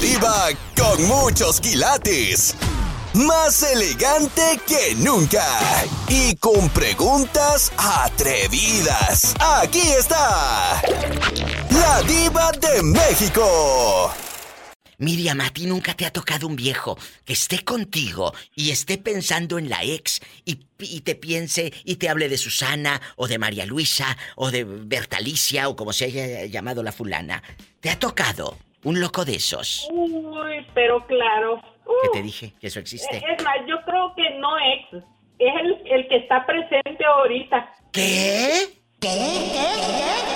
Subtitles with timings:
[0.00, 2.56] Diva con muchos quilates.
[3.14, 5.44] Más elegante que nunca.
[6.08, 9.34] Y con preguntas atrevidas.
[9.38, 10.80] Aquí está.
[11.70, 14.12] La diva de México.
[14.98, 19.58] Miriam, a ti nunca te ha tocado un viejo que esté contigo y esté pensando
[19.58, 20.56] en la ex y,
[21.00, 25.76] te piense y te hable de Susana o de María Luisa o de Bertalicia o
[25.76, 27.42] como se haya llamado la fulana.
[27.80, 29.88] ¿Te ha tocado un loco de esos?
[29.90, 31.60] Uy, pero claro.
[32.02, 32.52] ¿Qué te dije?
[32.60, 33.16] Que eso existe.
[33.16, 35.04] Es más, yo creo que no ex.
[35.38, 37.74] Es el, el que está presente ahorita.
[37.92, 38.50] ¿Qué?
[39.00, 39.08] ¿Qué?
[39.08, 40.32] ¿Qué?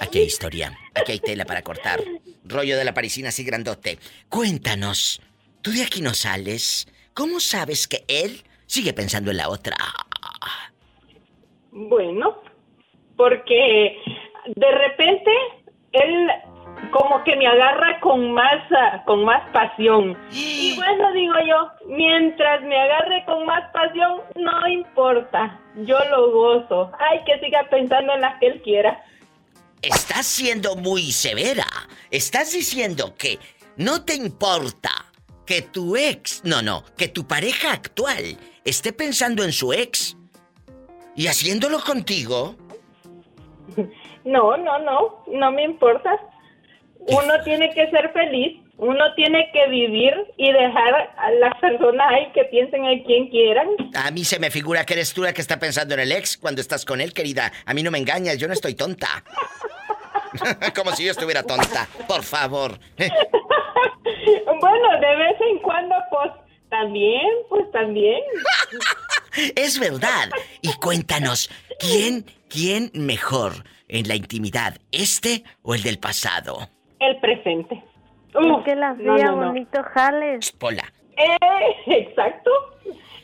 [0.00, 2.00] Aquí hay historia, aquí hay tela para cortar.
[2.44, 3.98] Rollo de la parisina así grandote.
[4.28, 5.22] Cuéntanos,
[5.62, 6.86] tú de aquí no sales.
[7.14, 9.76] ¿Cómo sabes que él sigue pensando en la otra?
[11.70, 12.42] Bueno,
[13.16, 13.96] porque
[14.46, 15.30] de repente
[15.92, 16.28] él
[16.90, 18.62] como que me agarra con más
[19.06, 20.16] con más pasión.
[20.30, 26.90] Y bueno, digo yo, mientras me agarre con más pasión, no importa, yo lo gozo.
[26.98, 29.02] Ay, que siga pensando en la que él quiera
[29.82, 31.66] estás siendo muy severa.
[32.10, 33.38] Estás diciendo que
[33.76, 34.90] no te importa
[35.44, 40.16] que tu ex, no, no, que tu pareja actual esté pensando en su ex
[41.14, 42.54] y haciéndolo contigo.
[44.24, 46.16] No, no, no, no me importa.
[47.08, 52.30] Uno tiene que ser feliz, uno tiene que vivir y dejar a las personas ahí
[52.32, 53.68] que piensen en quien quieran.
[53.94, 56.36] A mí se me figura que eres tú la que está pensando en el ex
[56.36, 57.52] cuando estás con él, querida.
[57.66, 59.24] A mí no me engañas, yo no estoy tonta.
[60.76, 62.78] Como si yo estuviera tonta, por favor.
[62.96, 66.30] bueno, de vez en cuando, pues
[66.70, 68.20] también, pues también.
[69.56, 70.30] es verdad.
[70.60, 76.68] Y cuéntanos, ¿quién, quién mejor en la intimidad, este o el del pasado?
[77.02, 77.82] El presente.
[78.34, 80.52] Uh, que la hacía bonito jales.
[80.52, 80.84] Pola.
[81.16, 82.50] Eh, exacto.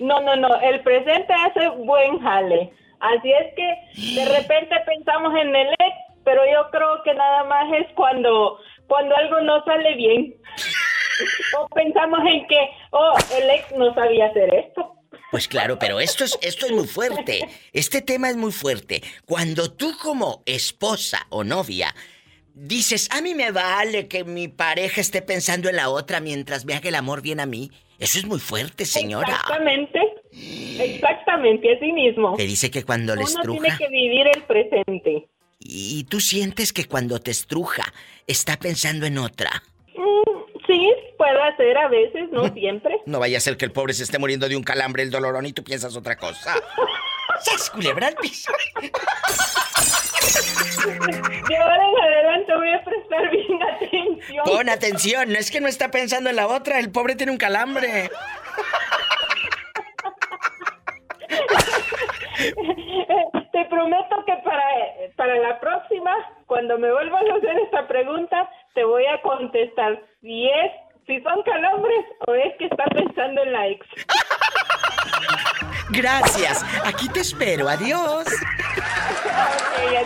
[0.01, 0.49] No, no, no.
[0.61, 2.73] El presente hace buen jale.
[3.01, 7.73] Así es que de repente pensamos en el ex pero yo creo que nada más
[7.73, 10.37] es cuando, cuando algo no sale bien.
[11.59, 14.95] o pensamos en que, oh, el ex no sabía hacer esto.
[15.31, 17.49] Pues claro, pero esto es, esto es muy fuerte.
[17.73, 19.03] Este tema es muy fuerte.
[19.25, 21.95] Cuando tú como esposa o novia
[22.55, 26.75] dices, a mí me vale que mi pareja esté pensando en la otra mientras me
[26.75, 29.33] haga el amor bien a mí, eso es muy fuerte, señora.
[29.33, 30.01] Exactamente.
[30.79, 32.37] Exactamente, así mismo.
[32.37, 35.29] Te dice que cuando le Uno tiene que vivir el presente.
[35.59, 37.93] ¿Y tú sientes que cuando te estruja
[38.27, 39.63] está pensando en otra?
[39.97, 43.01] Mm, sí, puede ser a veces, no siempre.
[43.07, 45.47] No vaya a ser que el pobre se esté muriendo de un calambre, el dolorón
[45.47, 46.55] y tú piensas otra cosa.
[47.41, 48.53] ¡Sas, culebra piso!
[51.49, 54.45] De ahora en adelante voy a prestar bien atención.
[54.45, 57.39] Pon atención, no es que no está pensando en la otra, el pobre tiene un
[57.39, 58.11] calambre.
[63.53, 64.65] Te prometo que para,
[65.17, 66.15] para la próxima,
[66.47, 70.73] cuando me vuelvas a hacer esta pregunta, te voy a contestar si es,
[71.07, 73.87] si son calambres o es que está pensando en la ex.
[75.91, 76.65] Gracias.
[76.85, 77.69] Aquí te espero.
[77.69, 78.27] Adiós.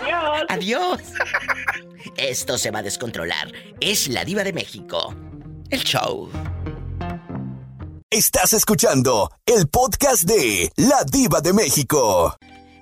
[0.01, 0.43] adiós.
[0.49, 1.01] Adiós.
[2.17, 3.53] Esto se va a descontrolar.
[3.81, 5.15] Es la diva de México.
[5.71, 6.31] El show.
[8.11, 12.37] Estás escuchando el podcast de La Diva de México.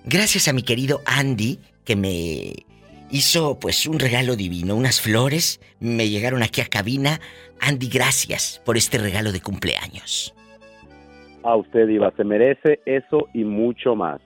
[0.05, 2.67] Gracias a mi querido Andy que me
[3.11, 7.21] hizo pues un regalo divino, unas flores, me llegaron aquí a cabina.
[7.61, 10.35] Andy, gracias por este regalo de cumpleaños.
[11.43, 14.21] A usted, Diva, se merece eso y mucho más.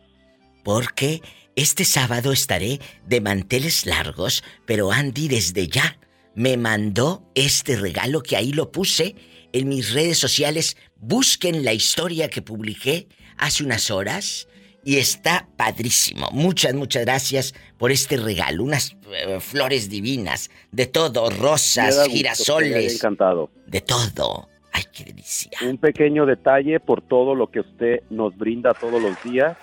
[0.62, 1.20] Porque
[1.56, 5.98] este sábado estaré de manteles largos, pero Andy desde ya
[6.34, 9.14] me mandó este regalo que ahí lo puse
[9.52, 10.76] en mis redes sociales.
[10.96, 14.48] Busquen la historia que publiqué hace unas horas
[14.84, 16.28] y está padrísimo.
[16.32, 18.64] Muchas, muchas gracias por este regalo.
[18.64, 22.94] Unas eh, flores divinas, de todo, rosas, girasoles.
[22.94, 23.50] encantado.
[23.66, 24.48] De todo.
[24.74, 25.52] Ay, qué delicia.
[25.66, 29.56] Un pequeño detalle por todo lo que usted nos brinda todos los días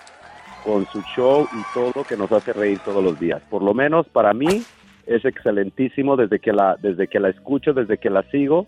[0.64, 3.42] con su show y todo que nos hace reír todos los días.
[3.50, 4.62] Por lo menos para mí
[5.06, 8.66] es excelentísimo desde que la desde que la escucho, desde que la sigo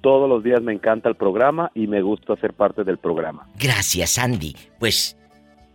[0.00, 3.48] todos los días me encanta el programa y me gusta ser parte del programa.
[3.56, 4.56] Gracias, Andy.
[4.78, 5.16] Pues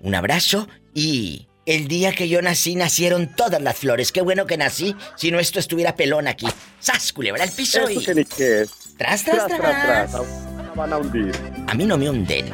[0.01, 4.11] un abrazo y el día que yo nací nacieron todas las flores.
[4.11, 6.47] Qué bueno que nací, si no esto estuviera pelón aquí.
[6.79, 8.03] ¡Sas, culebra el piso y...
[8.03, 8.65] Que
[9.03, 10.11] Tras, tras, tras, tras.
[10.11, 10.75] tras.
[10.75, 11.35] Van a hundir.
[11.67, 12.53] A mí no me hunden.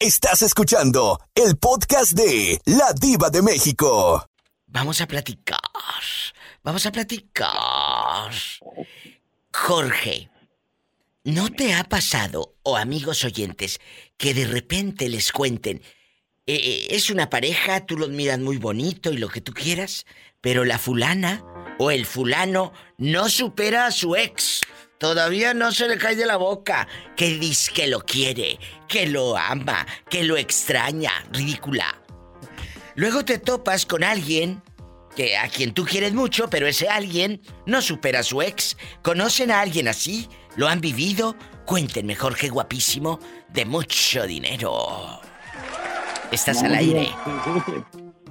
[0.00, 4.26] Estás escuchando el podcast de La Diva de México.
[4.66, 5.60] Vamos a platicar.
[6.64, 8.32] Vamos a platicar.
[9.52, 10.28] Jorge,
[11.22, 13.78] ¿No te ha pasado, o amigos oyentes,
[14.16, 15.82] que de repente les cuenten,
[16.46, 20.04] eh, eh, es una pareja, tú los miras muy bonito y lo que tú quieras,
[20.40, 21.44] pero la fulana
[21.78, 24.62] o el fulano no supera a su ex?
[25.00, 26.86] Todavía no se le cae de la boca.
[27.16, 31.10] Que dice que lo quiere, que lo ama, que lo extraña.
[31.32, 31.86] Ridícula.
[32.96, 34.62] Luego te topas con alguien
[35.16, 38.76] que a quien tú quieres mucho, pero ese alguien no supera a su ex.
[39.02, 40.28] ¿Conocen a alguien así?
[40.56, 41.34] ¿Lo han vivido?
[41.64, 45.18] Cuenten Jorge guapísimo, de mucho dinero.
[46.30, 47.08] Estás al aire.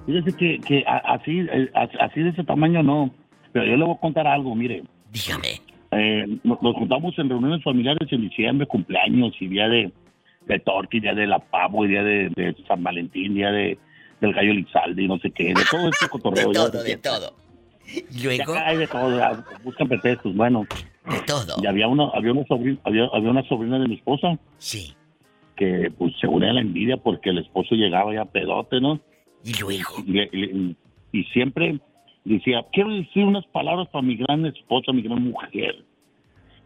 [0.06, 3.12] Fíjese, que, que así, eh, así de ese tamaño no.
[3.54, 4.83] Pero yo le voy a contar algo, mire.
[5.12, 5.69] Dígame.
[5.91, 9.91] Eh, nos, juntamos en reuniones familiares en diciembre, cumpleaños y día de,
[10.45, 13.77] de torti, día de la pavo, y día de, San Valentín, día de,
[14.21, 16.50] del gallo Lizalde y no sé qué, de todo este cotorreo.
[16.50, 17.33] de todo, de todo.
[18.21, 18.53] Luego.
[18.53, 20.68] hay de todo, buscan pretextos, bueno.
[21.09, 21.56] De todo.
[21.62, 24.38] Y había una, había una sobrina, había, había una sobrina de mi esposa.
[24.59, 24.94] Sí.
[25.56, 29.00] Que pues se unía a la envidia porque el esposo llegaba ya pedote, ¿no?
[29.44, 30.03] Y luego.
[31.12, 31.80] y siempre
[32.25, 35.83] decía, quiero decir unas palabras para mi gran esposa, mi gran mujer,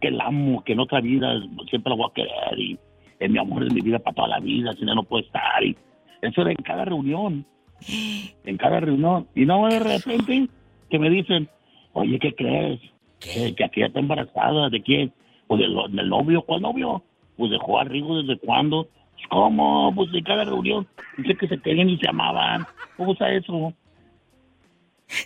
[0.02, 2.78] que la amo, que en otra vida siempre la voy a querer y
[3.20, 5.64] es mi amor de mi vida para toda la vida, si no, no puede estar.
[5.64, 5.78] Y
[6.22, 7.46] eso era en cada reunión,
[8.46, 9.28] en cada reunión.
[9.36, 10.50] Y no de repente
[10.90, 11.50] que me dicen,
[11.94, 12.80] oye, ¿qué crees?
[13.20, 15.14] Que, aquí ya está embarazada, ¿de quién?
[15.48, 17.04] Pues del, del novio, ¿cuál novio?
[17.38, 18.88] Pues dejó a Rigo desde cuándo.
[19.30, 19.94] ¿Cómo?
[19.96, 20.88] Pues en cada reunión.
[21.18, 22.66] Dice que se querían y se amaban.
[22.98, 23.74] ¿Cómo usa eso?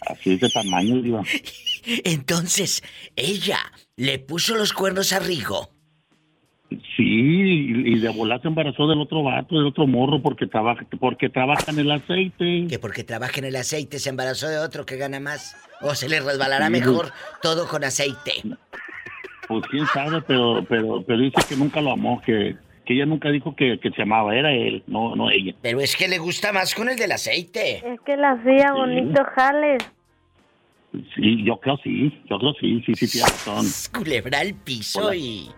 [0.07, 1.23] Así es de tamaño, Diva.
[2.03, 2.83] Entonces,
[3.15, 3.59] ella
[3.95, 5.69] le puso los cuernos a Rigo.
[6.69, 11.29] Sí, y de volar se embarazó del otro vato, del otro morro, porque trabaja, porque
[11.29, 12.67] trabaja en el aceite.
[12.67, 15.55] Que porque trabaja en el aceite se embarazó de otro que gana más.
[15.81, 18.33] O se le resbalará mejor todo con aceite.
[19.47, 22.57] Pues quién sabe, pero, pero, pero dice que nunca lo amó, que,
[22.87, 25.53] que ella nunca dijo que, se amaba, era él, no, no ella.
[25.61, 27.83] Pero es que le gusta más con el del aceite.
[27.85, 29.83] Es que la hacía bonito jales.
[31.15, 33.65] Sí, yo creo sí, yo creo sí, sí, sí, tiene razón.
[33.93, 35.49] Culebra al piso y...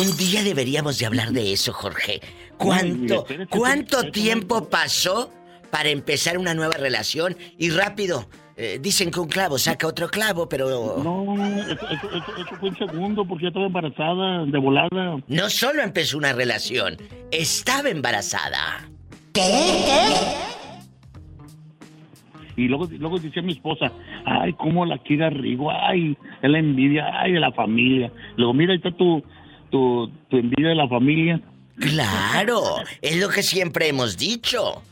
[0.00, 2.20] Un día deberíamos de hablar de eso, Jorge.
[2.56, 5.30] ¿Cuánto, ¿cuánto tiempo pasó
[5.70, 7.36] para empezar una nueva relación?
[7.58, 11.02] Y rápido, eh, dicen que un clavo saca otro clavo, pero...
[11.02, 15.16] No, eso, fue un segundo porque ya estaba embarazada, de volada.
[15.26, 16.96] No solo empezó una relación,
[17.30, 18.88] estaba embarazada.
[19.32, 19.42] ¿Qué?
[19.86, 20.54] ¿Qué?
[22.56, 23.90] Y luego, luego decía mi esposa,
[24.24, 28.12] ay, cómo la quiere Rigo, ay, es la envidia, ay, de la familia.
[28.36, 29.24] Luego, mira, ahí está tu,
[29.70, 31.40] tu, tu envidia de la familia.
[31.76, 32.62] Claro,
[33.02, 34.82] es lo que siempre hemos dicho.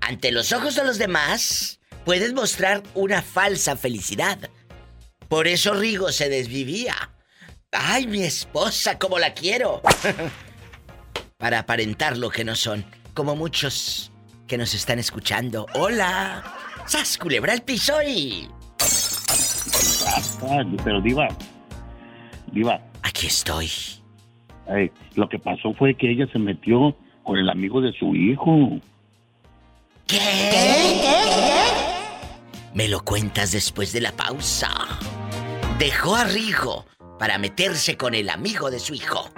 [0.00, 4.38] Ante los ojos de los demás, puedes mostrar una falsa felicidad.
[5.28, 6.94] Por eso Rigo se desvivía.
[7.72, 9.80] ¡Ay, mi esposa, cómo la quiero!
[11.38, 12.84] Para aparentar lo que no son,
[13.14, 14.12] como muchos
[14.46, 15.66] que nos están escuchando.
[15.74, 16.44] ¡Hola!
[16.86, 18.48] ¡Sas, culebra el piso y...
[20.42, 21.28] Ah, pero Diva,
[22.52, 22.80] Diva.
[23.02, 23.70] Aquí estoy.
[25.14, 28.80] lo que pasó fue que ella se metió con el amigo de su hijo.
[30.06, 30.18] ¿Qué?
[30.18, 31.00] ¿Qué?
[31.02, 31.73] ¿Qué?
[32.74, 34.68] Me lo cuentas después de la pausa.
[35.78, 36.86] Dejó a Rigo
[37.20, 39.30] para meterse con el amigo de su hijo.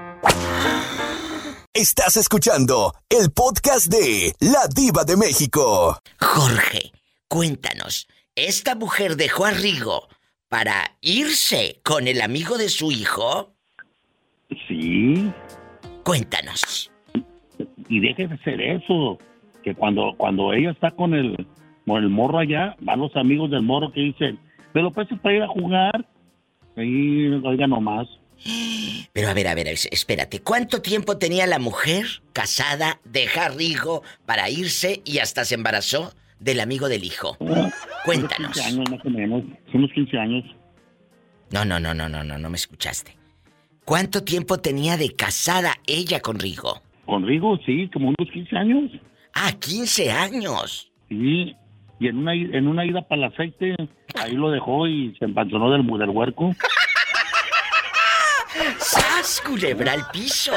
[1.74, 5.98] Estás escuchando el podcast de La Diva de México.
[6.18, 6.92] Jorge,
[7.28, 10.08] cuéntanos, ¿esta mujer dejó a Rigo
[10.48, 13.52] para irse con el amigo de su hijo?
[14.66, 15.30] Sí.
[16.04, 16.90] Cuéntanos.
[17.90, 19.18] Y deje de ser eso,
[19.62, 21.36] que cuando, cuando ella está con el,
[21.86, 24.38] con el morro allá, van los amigos del morro que dicen,
[24.72, 26.06] pero pues para ir a jugar.
[26.76, 28.06] Ahí, oiga nomás.
[29.12, 33.26] Pero a ver, a ver, espérate, ¿cuánto tiempo tenía la mujer casada, de
[33.56, 37.38] Rigo para irse y hasta se embarazó del amigo del hijo?
[38.04, 38.52] Cuéntanos.
[38.52, 40.44] 15 años más o menos, unos 15 años.
[41.50, 43.16] No, no, no, no, no, no, no me escuchaste.
[43.86, 46.82] ¿Cuánto tiempo tenía de casada ella con Rigo?
[47.06, 48.90] Con Rigo, sí, como unos 15 años.
[49.32, 50.90] Ah, 15 años.
[51.08, 51.54] Sí,
[51.98, 53.74] y en una, en una ida para el aceite,
[54.20, 56.54] ahí lo dejó y se empanzonó del, del huerco.
[58.78, 60.52] ¡Sas, culebra al piso!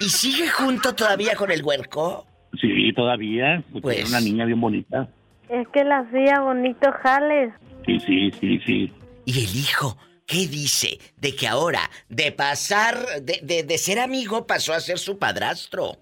[0.00, 2.26] ¿Y sigue junto todavía con el huerco?
[2.60, 3.62] Sí, todavía.
[3.82, 3.98] Pues...
[3.98, 5.08] Es una niña bien bonita.
[5.48, 7.52] Es que la hacía bonito jales.
[7.86, 8.92] Sí, sí, sí, sí.
[9.24, 9.96] ¿Y el hijo?
[10.26, 10.98] ¿Qué dice?
[11.16, 15.96] De que ahora, de pasar, de, de, de ser amigo, pasó a ser su padrastro.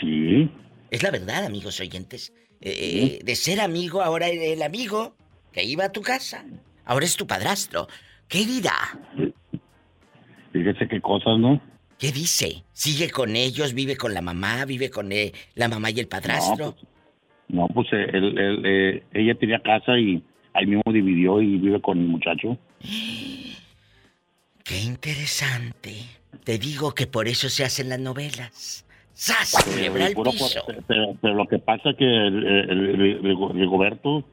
[0.00, 0.48] Sí.
[0.90, 2.32] Es la verdad, amigos oyentes.
[2.60, 5.16] Eh, de ser amigo, ahora el amigo
[5.52, 6.44] que iba a tu casa,
[6.84, 7.88] ahora es tu padrastro.
[8.28, 8.76] ¿Qué dirá?
[10.52, 11.60] Fíjese qué cosas, ¿no?
[11.98, 12.64] ¿Qué dice?
[12.72, 13.72] ¿Sigue con ellos?
[13.74, 14.64] ¿Vive con la mamá?
[14.64, 16.66] ¿Vive con eh, la mamá y el padrastro?
[16.66, 16.86] No, pues,
[17.48, 20.22] no, pues eh, él- él, eh, ella tenía casa y
[20.54, 22.58] ahí mismo dividió y vive con el muchacho.
[24.64, 25.94] Qué interesante.
[26.44, 28.86] Te digo que por eso se hacen las novelas.
[29.22, 29.54] ¡Sas!
[29.64, 30.64] Culebra al Puro piso.
[30.88, 34.24] pero, pero lo que pasa es que el, el- el- el- Rigoberto,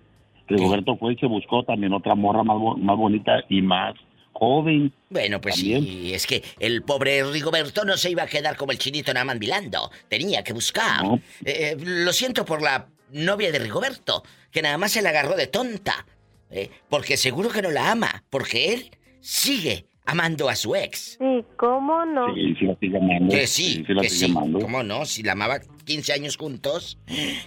[0.48, 3.96] Rigoberto fue y se buscó también otra morra más, más bonita y más
[4.32, 4.94] joven.
[5.10, 5.84] Bueno, pues También.
[5.84, 9.26] sí, es que el pobre Rigoberto no se iba a quedar como el chinito nada
[9.26, 9.92] más mirando.
[10.08, 11.04] Tenía que buscar.
[11.04, 11.16] No.
[11.44, 15.36] Eh, eh, lo siento por la novia de Rigoberto, que nada más se la agarró
[15.36, 16.06] de tonta.
[16.50, 21.18] Eh, porque seguro que no la ama, porque él sigue amando a su ex.
[21.20, 22.34] Sí, ¿cómo no?
[22.34, 23.36] Sí, sí la sigue amando.
[23.36, 24.32] Que sí, sí la que sigue sí.
[24.32, 24.60] amando.
[24.60, 25.06] ¿Cómo no?
[25.06, 26.98] Si la amaba 15 años juntos.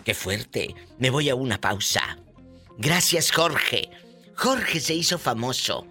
[0.05, 0.75] Qué fuerte.
[0.99, 2.19] Me voy a una pausa.
[2.79, 3.89] Gracias, Jorge.
[4.37, 5.87] Jorge se hizo famoso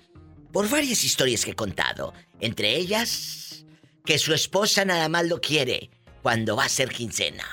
[0.53, 2.13] por varias historias que he contado.
[2.39, 3.65] Entre ellas,
[4.05, 5.89] que su esposa nada más lo quiere
[6.21, 7.43] cuando va a ser quincena.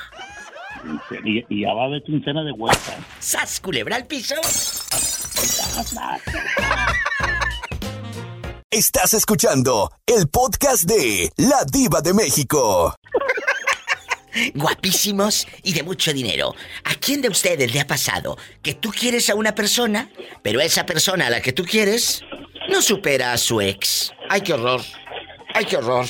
[1.24, 2.98] Y, y ya va a haber quincena de vuelta.
[3.18, 4.36] ¡Sas, culebra al piso!
[8.72, 12.96] Estás escuchando el podcast de La Diva de México.
[14.54, 16.52] guapísimos y de mucho dinero.
[16.82, 20.10] ¿A quién de ustedes le ha pasado que tú quieres a una persona,
[20.42, 22.22] pero esa persona a la que tú quieres
[22.68, 24.12] no supera a su ex?
[24.28, 24.82] ¡Ay, qué horror!
[25.54, 26.06] ¡Ay, qué horror!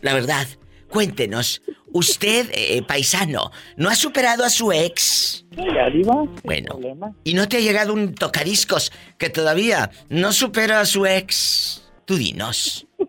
[0.00, 0.48] La verdad,
[0.90, 1.62] cuéntenos,
[1.92, 5.46] usted, eh, paisano, ¿no ha superado a su ex?
[5.50, 6.24] Ya, Diva.
[6.44, 7.12] Bueno, problema.
[7.24, 11.88] ¿y no te ha llegado un tocadiscos que todavía no supera a su ex?
[12.04, 12.86] Tú dinos.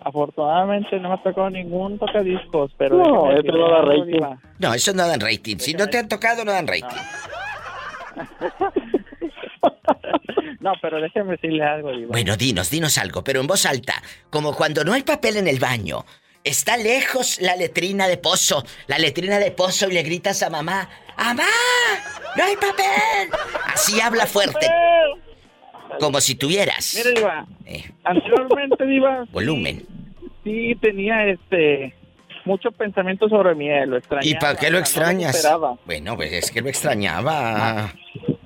[0.00, 2.96] Afortunadamente no me ha tocado ningún tocadiscos, pero...
[2.96, 4.12] No, eso no da rating.
[4.12, 4.40] Diva.
[4.58, 5.58] No, eso no dan rating.
[5.58, 6.86] Si no te han tocado, no dan rating.
[10.60, 12.08] No, pero déjeme decirle algo, Diva.
[12.08, 15.58] Bueno, dinos, dinos algo, pero en voz alta, como cuando no hay papel en el
[15.58, 16.04] baño.
[16.44, 20.88] Está lejos la letrina de pozo, la letrina de pozo y le gritas a mamá,
[21.16, 21.42] ¡Amá!
[22.36, 23.28] ¡No hay papel!
[23.66, 24.66] Así habla fuerte,
[25.98, 29.84] como si tuvieras Mire, Diva, eh, anteriormente, Diva, volumen.
[30.44, 31.94] sí tenía este
[32.44, 34.26] mucho pensamiento sobre mí, lo extrañaba.
[34.26, 35.46] ¿Y para qué lo no extrañas?
[35.84, 37.92] Bueno, pues es que lo extrañaba.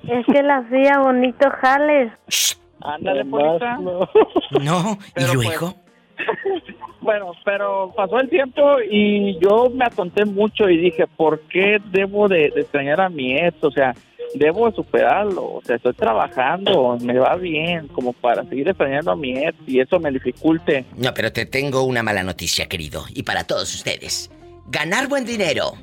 [0.09, 2.11] Es que le hacía bonito jales.
[2.27, 3.77] Shh, Ándale, Polita.
[3.77, 4.97] no.
[5.05, 5.75] ¿y Pero, pues, luego?
[7.03, 12.29] Bueno, pero pasó el tiempo y yo me atonté mucho y dije, ¿por qué debo
[12.29, 13.61] de, extrañar a mi ex?
[13.61, 13.93] O sea,
[14.35, 15.55] debo de superarlo.
[15.55, 19.81] O sea, estoy trabajando, me va bien, como para seguir extrañando a mi ex y
[19.81, 20.85] eso me dificulte.
[20.95, 24.31] No, pero te tengo una mala noticia, querido, y para todos ustedes.
[24.67, 25.73] Ganar buen dinero,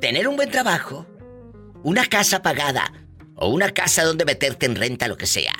[0.00, 1.06] tener un buen trabajo,
[1.84, 2.92] una casa pagada
[3.36, 5.52] o una casa donde meterte en renta, lo que sea.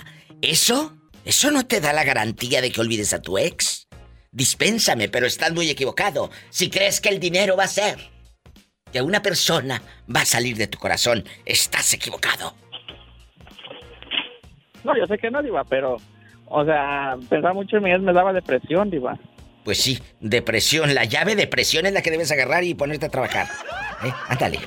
[0.43, 3.80] Eso, eso no te da la garantía de que olvides a tu ex.
[4.33, 6.31] Dispénsame, pero estás muy equivocado.
[6.51, 7.99] Si crees que el dinero va a ser
[8.93, 9.83] que una persona
[10.15, 12.55] va a salir de tu corazón, estás equivocado.
[14.85, 15.97] No, yo sé que no, Diva, pero,
[16.47, 19.19] o sea, pensar mucho en ex me daba depresión, Diva.
[19.65, 20.95] Pues sí, depresión.
[20.95, 23.47] La llave de presión es la que debes agarrar y ponerte a trabajar.
[24.03, 24.13] ¿Eh?
[24.29, 24.59] Ándale.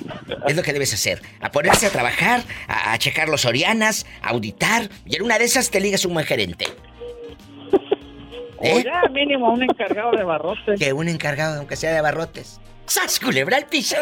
[0.46, 1.20] Es lo que debes hacer.
[1.42, 4.90] A ponerse a trabajar, a, a checar los Orianas, a auditar.
[5.06, 6.68] Y en una de esas te ligas un buen gerente.
[8.64, 8.84] O ¿Eh?
[8.86, 10.80] ya mínimo un encargado de barrotes.
[10.80, 12.62] Que un encargado, aunque sea de abarrotes.
[12.86, 13.98] ¡Sas, culebra al piso!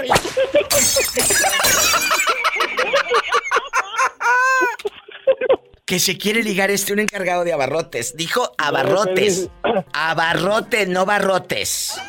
[5.85, 8.15] que se quiere ligar este un encargado de abarrotes.
[8.15, 9.49] Dijo abarrotes.
[9.93, 11.99] Abarrotes, no barrotes.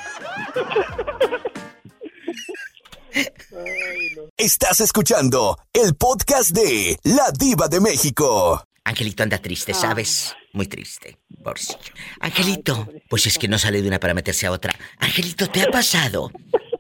[4.37, 8.63] Estás escuchando el podcast de La Diva de México.
[8.85, 10.37] Angelito anda triste, ¿sabes?
[10.53, 11.17] Muy triste.
[11.43, 11.79] Pobrecillo.
[12.21, 14.75] Angelito, pues es que no sale de una para meterse a otra.
[14.99, 16.31] Angelito, ¿te ha pasado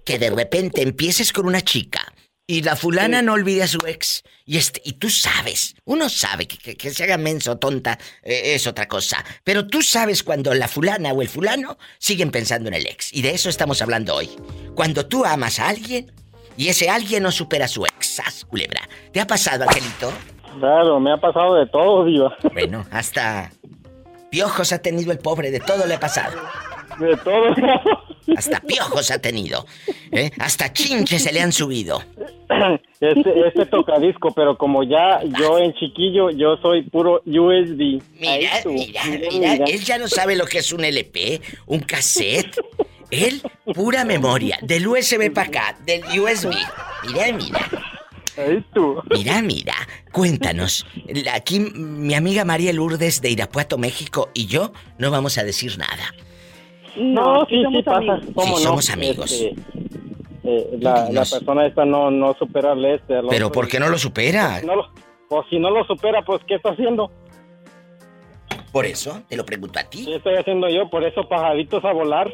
[0.04, 2.12] que de repente empieces con una chica
[2.46, 4.24] y la fulana no olvide a su ex?
[4.44, 8.54] Y, este, y tú sabes, uno sabe que, que- que se haga menso, tonta, eh,
[8.54, 9.24] es otra cosa.
[9.44, 13.12] Pero tú sabes cuando la fulana o el fulano siguen pensando en el ex.
[13.12, 14.28] Y de eso estamos hablando hoy.
[14.74, 16.12] Cuando tú amas a alguien
[16.58, 18.06] y ese alguien no supera a su ex.
[18.16, 18.86] ¡Sas, culebra!
[19.12, 20.12] ¿Te ha pasado, Angelito?
[20.58, 22.36] Claro, me ha pasado de todo, Diva.
[22.52, 23.50] Bueno, hasta
[24.32, 26.40] piojos ha tenido el pobre, de todo le ha pasado.
[26.98, 27.54] De todo.
[28.36, 29.66] Hasta piojos ha tenido.
[30.10, 30.30] ¿eh?
[30.38, 32.02] Hasta chinches se le han subido.
[33.00, 38.00] Este, este tocadisco, pero como ya yo en chiquillo, yo soy puro USB.
[38.18, 42.56] Mira, mira, mira, él ya no sabe lo que es un LP, un cassette.
[43.10, 43.42] Él,
[43.74, 46.54] pura memoria, del USB para acá, del USB.
[47.06, 47.91] Mira, mira.
[48.38, 49.00] Ahí tú.
[49.10, 49.74] Mira, mira,
[50.10, 50.86] cuéntanos.
[51.06, 55.76] La- Aquí mi amiga María Lourdes de Irapuato, México y yo no vamos a decir
[55.78, 56.14] nada.
[56.96, 57.98] No, sí, sí somos pasa.
[57.98, 58.24] amigos.
[58.34, 58.68] ¿Cómo Sí, no?
[58.70, 59.32] somos amigos.
[59.32, 59.54] Este,
[60.44, 63.16] eh, la, persona esta no, no supera al este.
[63.16, 63.52] al Pero otro.
[63.60, 64.60] ¿por qué no lo supera?
[64.62, 64.92] No lo-
[65.28, 67.10] pues si no lo supera, pues ¿qué está haciendo?
[68.72, 70.04] Por eso te lo pregunto a ti.
[70.06, 70.88] ¿Qué estoy haciendo yo?
[70.88, 72.30] Por eso pajaritos a volar.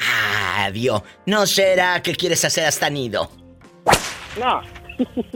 [0.00, 1.02] Ah, Dios.
[1.26, 3.30] ¿No será que quieres hacer hasta nido?
[4.40, 4.60] No,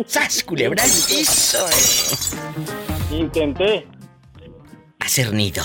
[0.07, 1.59] ¡Sas, culebra al piso!
[1.69, 3.17] eh!
[3.17, 3.87] intenté.
[5.01, 5.63] Hacer nido.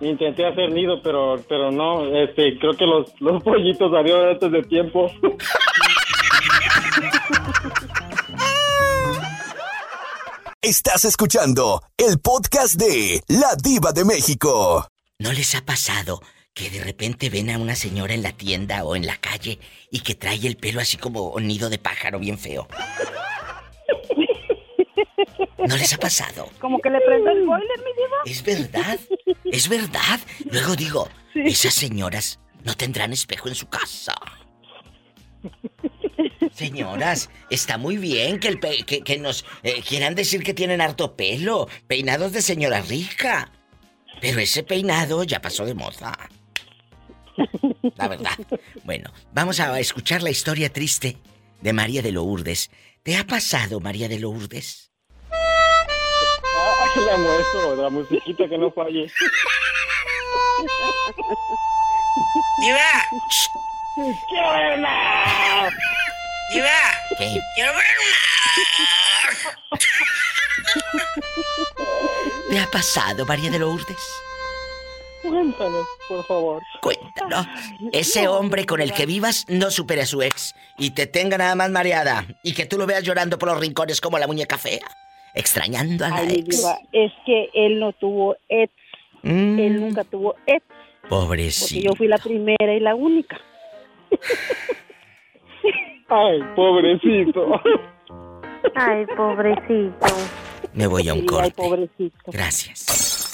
[0.00, 4.62] Intenté hacer nido, pero pero no, este, creo que los, los pollitos salieron antes de
[4.64, 5.10] tiempo.
[10.60, 14.86] Estás escuchando el podcast de La Diva de México.
[15.18, 16.20] ¿No les ha pasado
[16.56, 19.58] que de repente ven a una señora en la tienda o en la calle
[19.90, 22.66] y que trae el pelo así como un nido de pájaro bien feo?
[25.68, 26.48] ¿No les ha pasado?
[26.58, 28.16] Como que le prendo el boiler, mi diva.
[28.24, 28.98] Es verdad,
[29.44, 30.18] es verdad.
[30.50, 34.14] Luego digo, esas señoras no tendrán espejo en su casa.
[36.54, 40.80] Señoras, está muy bien que, el pe- que, que nos eh, quieran decir que tienen
[40.80, 43.52] harto pelo, peinados de señora rica.
[44.22, 46.16] Pero ese peinado ya pasó de moda.
[47.96, 48.32] La verdad.
[48.84, 51.16] Bueno, vamos a escuchar la historia triste
[51.60, 52.70] de María de Lourdes.
[53.02, 54.90] ¿Te ha pasado, María de Lourdes?
[55.30, 59.10] Ay, la muestro, la musiquita que no falle.
[62.60, 63.04] ¡Diva!
[63.96, 65.70] ¡Qué buena!
[66.52, 66.68] ¡Diva!
[67.18, 67.40] ¿Qué?
[72.50, 74.25] ¿Te ha pasado, María de Lourdes?
[75.28, 76.62] Cuéntanos, por favor.
[76.82, 77.46] Cuéntanos.
[77.92, 81.54] Ese hombre con el que vivas no supera a su ex y te tenga nada
[81.54, 84.86] más mareada y que tú lo veas llorando por los rincones como la muñeca fea,
[85.34, 86.56] extrañando a la Ay, ex.
[86.58, 88.72] diva, es que él no tuvo ex.
[89.22, 90.64] Mm, Él nunca tuvo ex.
[91.02, 91.80] Porque Pobrecito.
[91.90, 93.40] yo fui la primera y la única.
[96.08, 97.60] Ay, pobrecito.
[98.74, 100.06] Ay, pobrecito.
[100.74, 101.50] Me voy a un Sí, ay, corte.
[101.56, 102.18] pobrecito.
[102.26, 103.25] Gracias.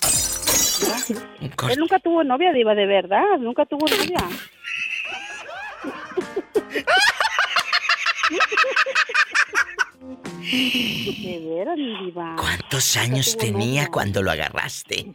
[1.70, 3.38] Él nunca tuvo novia, diva, de verdad.
[3.38, 4.18] Nunca tuvo novia.
[10.52, 12.36] De veras, mi diva.
[12.36, 13.90] ¿Cuántos años tenía novia.
[13.90, 15.06] cuando lo agarraste?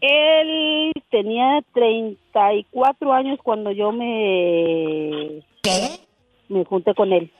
[0.00, 5.42] Él tenía 34 años cuando yo me...
[6.48, 7.32] Me junté con él.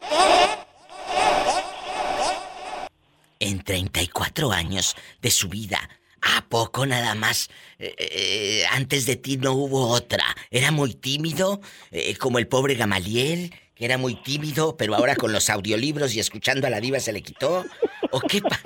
[3.39, 5.79] En 34 años de su vida.
[6.25, 7.51] ¿A poco nada más?
[7.79, 10.25] eh, eh, antes de ti no hubo otra.
[10.51, 11.61] Era muy tímido,
[11.91, 16.21] eh, como el pobre Gamaliel, que era muy tímido, pero ahora con los audiolibros y
[16.21, 17.65] escuchando a la diva se le quitó.
[18.11, 18.61] ¿O qué pa-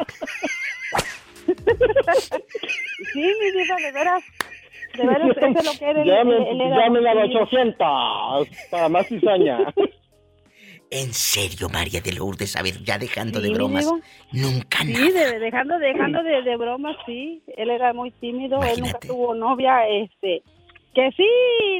[3.12, 4.22] Sí, mi diva, de veras.
[4.96, 6.04] De veras, eso es lo que era.
[6.04, 6.36] Llame,
[7.00, 7.40] tímido.
[7.40, 9.58] 800 para más cizaña.
[10.90, 13.86] En serio, María de Lourdes, a ver, ya dejando Sí, de bromas.
[14.32, 15.32] Nunca Sí, nada.
[15.32, 17.42] de- dejando, dejando de, de bromas, sí.
[17.58, 20.42] Él era muy tímido, él nunca tuvo novia, este,
[20.94, 21.26] que sí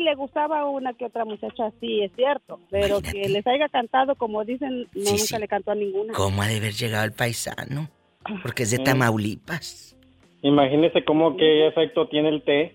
[0.03, 3.23] le gustaba una que otra muchacha, sí, es cierto, pero Imagínate.
[3.23, 5.39] que les haya cantado, como dicen, no, Sí, nunca sí.
[5.39, 6.13] le cantó a ninguna.
[6.13, 7.89] ¿Cómo ha de haber llegado el paisano?
[8.43, 8.79] Porque es de.
[8.81, 9.97] Tamaulipas.
[10.43, 12.75] Imagínese cómo qué efecto tiene el té.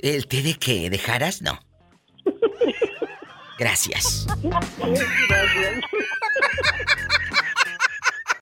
[0.00, 0.90] ¿El té de qué?
[0.90, 1.42] ¿De jaras?
[1.42, 1.52] No.
[3.58, 4.26] Gracias.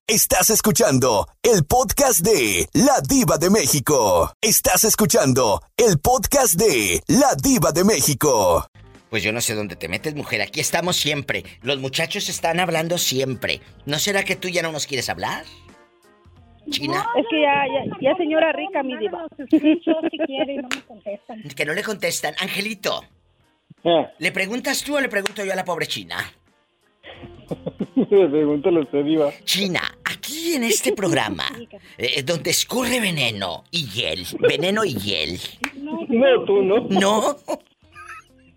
[0.07, 4.31] Estás escuchando el podcast de La Diva de México.
[4.41, 8.65] Estás escuchando el podcast de La Diva de México.
[9.09, 10.41] Pues yo no sé dónde te metes, mujer.
[10.41, 11.43] Aquí estamos siempre.
[11.61, 13.61] Los muchachos están hablando siempre.
[13.85, 15.45] ¿No será que tú ya no nos quieres hablar?
[16.69, 19.25] China, Es que ya, ya, ya señora rica, mi diva.
[21.55, 22.35] que no le contestan.
[22.39, 23.01] Angelito,
[23.87, 26.17] Eh, ¿le preguntas tú o le pregunto yo a la pobre China?
[28.09, 29.31] pregúntale a usted, Diva.
[29.45, 31.45] China, aquí en este programa,
[31.97, 35.39] eh, donde escurre veneno y hiel, veneno y hiel.
[36.09, 36.87] No, tú no.
[36.89, 37.37] ¿No?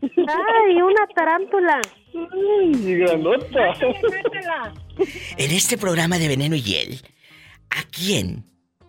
[0.02, 1.80] Ay, una tarántula.
[2.14, 3.74] Ay, grandota.
[5.36, 7.00] En este programa de veneno y hiel,
[7.70, 8.44] ¿a quién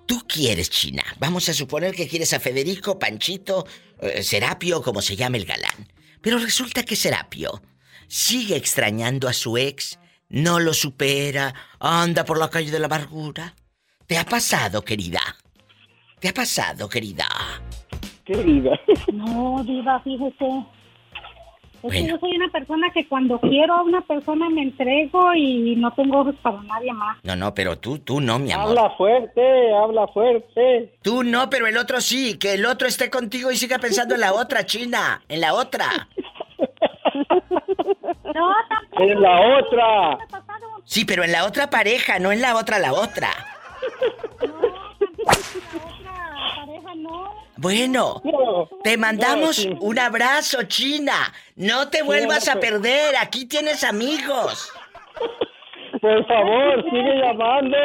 [0.07, 1.03] tú quieres, China?
[1.19, 3.65] Vamos a suponer que quieres a Federico, Panchito,
[4.01, 5.87] eh, Serapio, como se llame el galán.
[6.21, 7.61] Pero resulta que Serapio
[8.07, 13.55] sigue extrañando a su ex, no lo supera, anda por la calle de la amargura.
[14.05, 15.21] ¿Te ha pasado, querida?
[16.19, 17.25] ¿Te ha pasado, querida?
[18.25, 18.79] Querida.
[19.13, 20.65] No, diva, fíjese.
[21.83, 22.05] Es Bueno.
[22.05, 25.91] que yo soy una persona que cuando quiero a una persona me entrego y no
[25.93, 27.17] tengo ojos para nadie más.
[27.23, 28.69] No, no, pero tú, tú no, mi amor.
[28.77, 30.93] Habla fuerte, habla fuerte.
[31.01, 32.37] Tú no, pero el otro sí.
[32.37, 35.21] Que el otro esté contigo y siga pensando en la otra, China.
[35.27, 35.87] En la otra.
[38.33, 39.03] No, tampoco.
[39.03, 40.17] Es la otra.
[40.85, 43.27] Sí, pero en la otra pareja, no en la otra, la otra.
[46.55, 46.95] pareja
[47.61, 48.21] no.
[48.23, 51.33] Bueno, te mandamos un abrazo, China.
[51.55, 53.15] No te vuelvas a perder.
[53.17, 54.71] Aquí tienes amigos.
[56.01, 57.77] Por favor, sigue llamando.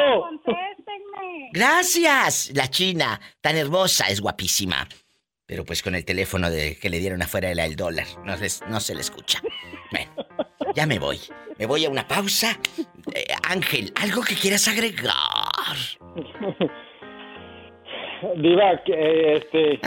[1.53, 2.51] Gracias.
[2.53, 4.87] La China, tan hermosa, es guapísima.
[5.45, 8.05] Pero pues con el teléfono de que le dieron afuera era el dólar.
[8.25, 9.41] No, les- no se le escucha.
[9.91, 10.11] Bueno,
[10.75, 11.19] ya me voy.
[11.57, 12.59] Me voy a una pausa.
[13.13, 15.13] Eh, Ángel, ¿algo que quieras agregar?
[18.37, 19.79] Diva, eh, este.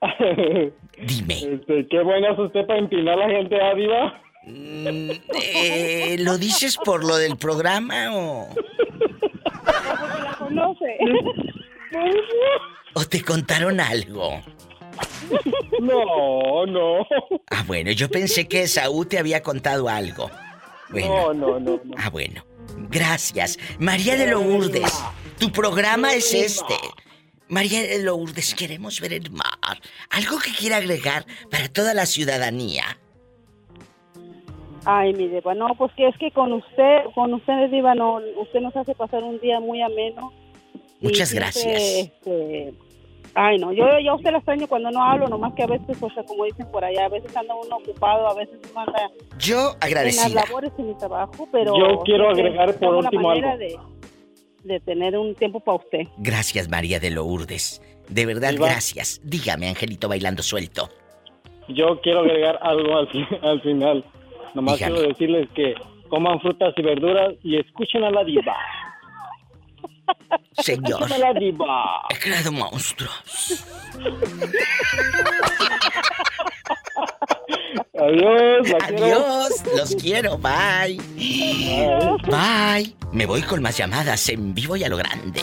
[1.06, 1.34] Dime.
[1.34, 4.22] Este, qué buena es usted para empinar a la gente, ¿ah, Diva?
[4.46, 8.48] Eh, ¿Lo dices por lo del programa o...?
[10.24, 10.98] la conoce.
[12.94, 14.40] ¿O te contaron algo?
[15.80, 17.06] No, no.
[17.50, 20.30] Ah, bueno, yo pensé que Saúl te había contado algo.
[20.90, 21.32] Bueno.
[21.32, 21.94] No, no, no, no.
[21.96, 22.44] Ah, bueno.
[22.90, 23.58] Gracias.
[23.78, 25.02] María de Lourdes,
[25.38, 26.74] tu programa es este.
[27.48, 29.80] María de Lourdes, queremos ver el mar.
[30.10, 32.84] ¿Algo que quiera agregar para toda la ciudadanía?
[34.84, 38.60] Ay, mi Diva, no, pues que es que con usted, con usted, Diva, no, usted
[38.60, 40.32] nos hace pasar un día muy ameno.
[41.00, 41.82] Muchas gracias.
[41.82, 42.72] este,
[43.34, 45.96] ay, no, yo, yo a usted la extraño cuando no hablo, nomás que a veces,
[46.02, 49.10] o sea, como dicen por allá, a veces anda uno ocupado, a veces uno anda
[49.38, 50.28] Yo en agradecida.
[50.28, 51.76] las labores en mi trabajo, pero...
[51.78, 53.56] Yo quiero agregar por último algo.
[53.56, 53.76] De,
[54.64, 56.00] de tener un tiempo para usted.
[56.18, 57.80] Gracias, María de Lourdes.
[58.08, 58.66] De verdad, Diva.
[58.68, 59.20] gracias.
[59.24, 60.88] Dígame, Angelito bailando suelto.
[61.68, 63.08] Yo quiero agregar algo al,
[63.42, 64.04] al final.
[64.54, 64.94] Nomás Dígame.
[64.96, 65.74] quiero decirles que
[66.08, 68.56] coman frutas y verduras y escuchen a la diva.
[70.62, 72.02] Señor, a la diva.
[72.10, 73.64] he creado monstruos.
[77.98, 79.26] Adiós, la quiero.
[79.26, 80.98] Adiós, los quiero, bye.
[82.26, 82.96] Bye.
[83.12, 85.42] Me voy con más llamadas en vivo y a lo grande.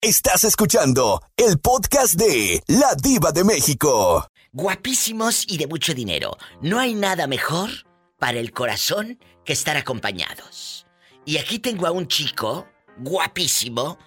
[0.00, 4.26] Estás escuchando el podcast de La Diva de México.
[4.52, 6.36] Guapísimos y de mucho dinero.
[6.60, 7.70] No hay nada mejor
[8.18, 10.86] para el corazón que estar acompañados.
[11.24, 12.66] Y aquí tengo a un chico
[12.98, 13.98] guapísimo,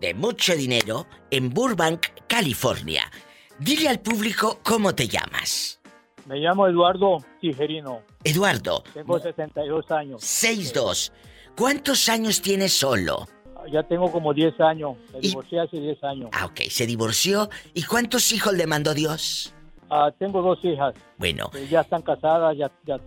[0.00, 3.10] de mucho dinero, en Burbank, California.
[3.58, 5.80] Dile al público cómo te llamas.
[6.26, 8.02] Me llamo Eduardo Tijerino.
[8.24, 10.22] Eduardo, Tengo 62 años.
[10.22, 11.12] 6'2".
[11.56, 13.26] ¿Cuántos años tienes solo?
[13.72, 14.96] Ya tengo como 10 años.
[15.12, 16.30] Me divorcié hace 10 años.
[16.32, 17.48] Ah, ok, se divorció.
[17.74, 19.54] ¿Y cuántos hijos le mandó Dios?
[19.88, 20.94] Ah, tengo dos hijas.
[21.16, 22.98] Bueno, que ya están casadas, ya, ya,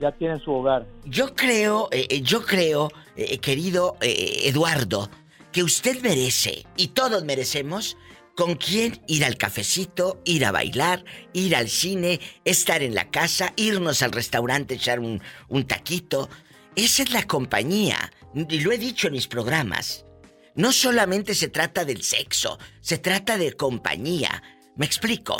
[0.00, 0.86] ya tienen su hogar.
[1.04, 5.10] Yo creo, eh, eh, yo creo, eh, querido eh, Eduardo,
[5.52, 7.96] que usted merece, y todos merecemos,
[8.34, 13.52] con quién ir al cafecito, ir a bailar, ir al cine, estar en la casa,
[13.56, 15.20] irnos al restaurante, echar un
[15.66, 16.30] taquito.
[16.74, 20.06] Esa es la compañía, y lo he dicho en mis programas.
[20.54, 24.42] No solamente se trata del sexo, se trata de compañía.
[24.76, 25.36] ¿Me explico?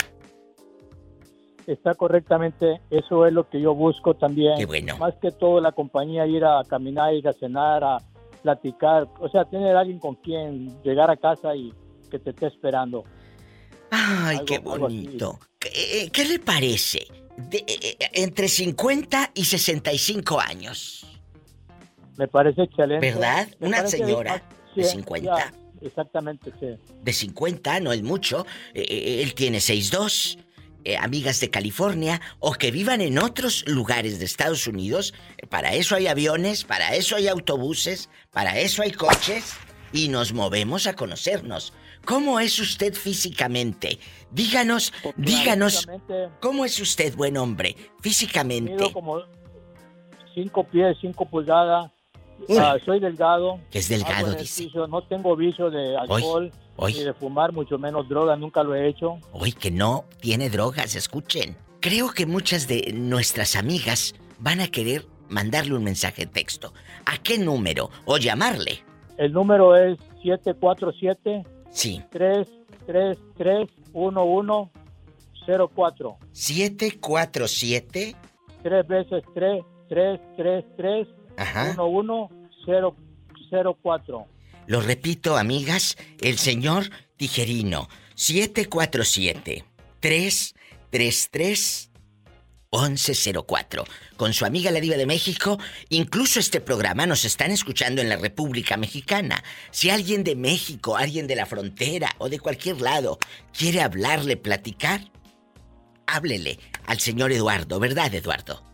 [1.67, 4.55] Está correctamente, eso es lo que yo busco también.
[4.57, 4.97] Qué bueno.
[4.97, 7.97] Más que todo la compañía, ir a caminar, ir a cenar, a
[8.41, 11.73] platicar, o sea, tener alguien con quien llegar a casa y
[12.11, 13.05] que te esté esperando.
[13.91, 15.39] Ay, Algo- qué bonito.
[15.59, 15.69] ¿Qué,
[16.03, 17.07] eh, qué le parece?
[17.37, 21.05] De- eh, eh, entre 50 y 65 años.
[22.17, 23.09] Me parece excelente.
[23.11, 23.47] ¿Verdad?
[23.59, 24.43] Me Una señora
[24.75, 25.35] de sí, 50.
[25.37, 26.67] ya, exactamente, sí.
[27.01, 28.45] De 50, no es mucho.
[28.73, 30.37] Él tiene 6'2".
[30.85, 35.13] Eh, amigas de California o que vivan en otros lugares de Estados Unidos.
[35.49, 39.55] Para eso hay aviones, para eso hay autobuses, para eso hay coches
[39.91, 41.73] y nos movemos a conocernos.
[42.05, 43.99] ¿Cómo es usted físicamente?
[44.31, 47.75] Díganos, díganos, Físicamente, ¿cómo es usted, buen hombre?
[48.01, 48.73] Físicamente.
[48.73, 49.21] Mido como
[50.33, 51.91] 5 pies, 5 pulgadas.
[52.59, 53.59] Ah, soy delgado.
[53.71, 54.69] Es delgado, dice.
[54.89, 56.93] No tengo vicio de alcohol hoy.
[56.93, 59.19] ni de fumar, mucho menos droga, nunca lo he hecho.
[59.31, 61.55] Hoy que no tiene drogas, escuchen.
[61.79, 66.73] Creo que muchas de nuestras amigas van a querer mandarle un mensaje de texto.
[67.05, 67.89] ¿A qué número?
[68.05, 68.83] O llamarle.
[69.17, 72.01] El número es 747 Sí.
[72.11, 76.17] 333 1104.
[76.31, 78.15] 747
[78.63, 81.75] Tres veces 3 333 Ajá.
[81.75, 84.27] 1104.
[84.67, 87.89] Lo repito, amigas, el señor Tijerino.
[88.15, 89.65] 747
[89.99, 91.89] 33
[92.73, 93.85] 1104.
[94.17, 98.17] Con su amiga la Diva de México, incluso este programa nos están escuchando en la
[98.17, 99.43] República Mexicana.
[99.71, 103.19] Si alguien de México, alguien de la frontera o de cualquier lado
[103.55, 105.11] quiere hablarle, platicar,
[106.07, 108.72] háblele al señor Eduardo, ¿verdad, Eduardo?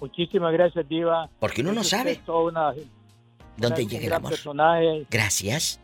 [0.00, 1.28] Muchísimas gracias, Diva.
[1.38, 2.74] Porque uno no sabe una-
[3.56, 4.30] dónde llega el gran amor.
[4.32, 5.06] personaje.
[5.10, 5.80] Gracias.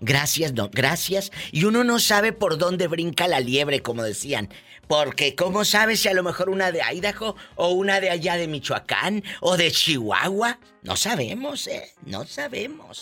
[0.00, 1.30] Gracias, no, gracias.
[1.50, 4.48] Y uno no sabe por dónde brinca la liebre, como decían.
[4.86, 8.46] Porque, ¿cómo sabe si a lo mejor una de Idaho o una de allá de
[8.46, 10.58] Michoacán o de Chihuahua?
[10.82, 11.92] No sabemos, ¿eh?
[12.04, 13.00] No sabemos.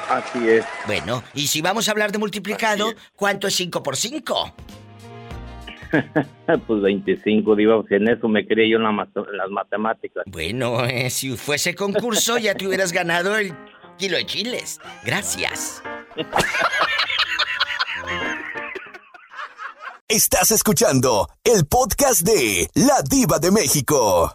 [0.09, 0.65] así es.
[0.87, 4.55] Bueno, y si vamos a hablar de multiplicado, ¿cuánto es 5 por 5?
[6.67, 10.25] pues 25, digo, si en eso me quería yo en, la mat- en las matemáticas.
[10.27, 13.53] Bueno, eh, si fuese concurso ya te hubieras ganado el
[13.99, 14.81] kilo de chiles.
[15.05, 15.83] Gracias.
[20.09, 24.35] Estás escuchando el podcast de La Diva de México.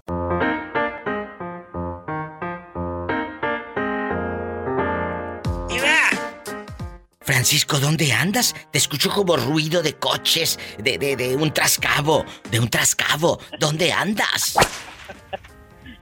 [7.38, 8.56] Francisco, ¿dónde andas?
[8.72, 13.40] Te escucho como ruido de coches, de, de, de un trascabo, de un trascabo.
[13.60, 14.58] ¿Dónde andas?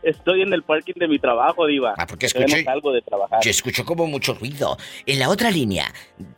[0.02, 1.94] Estoy en el parking de mi trabajo, Diva.
[1.98, 3.42] Ah, porque no salgo de trabajar.
[3.44, 4.78] Yo escucho como mucho ruido.
[5.06, 5.94] En la otra línea,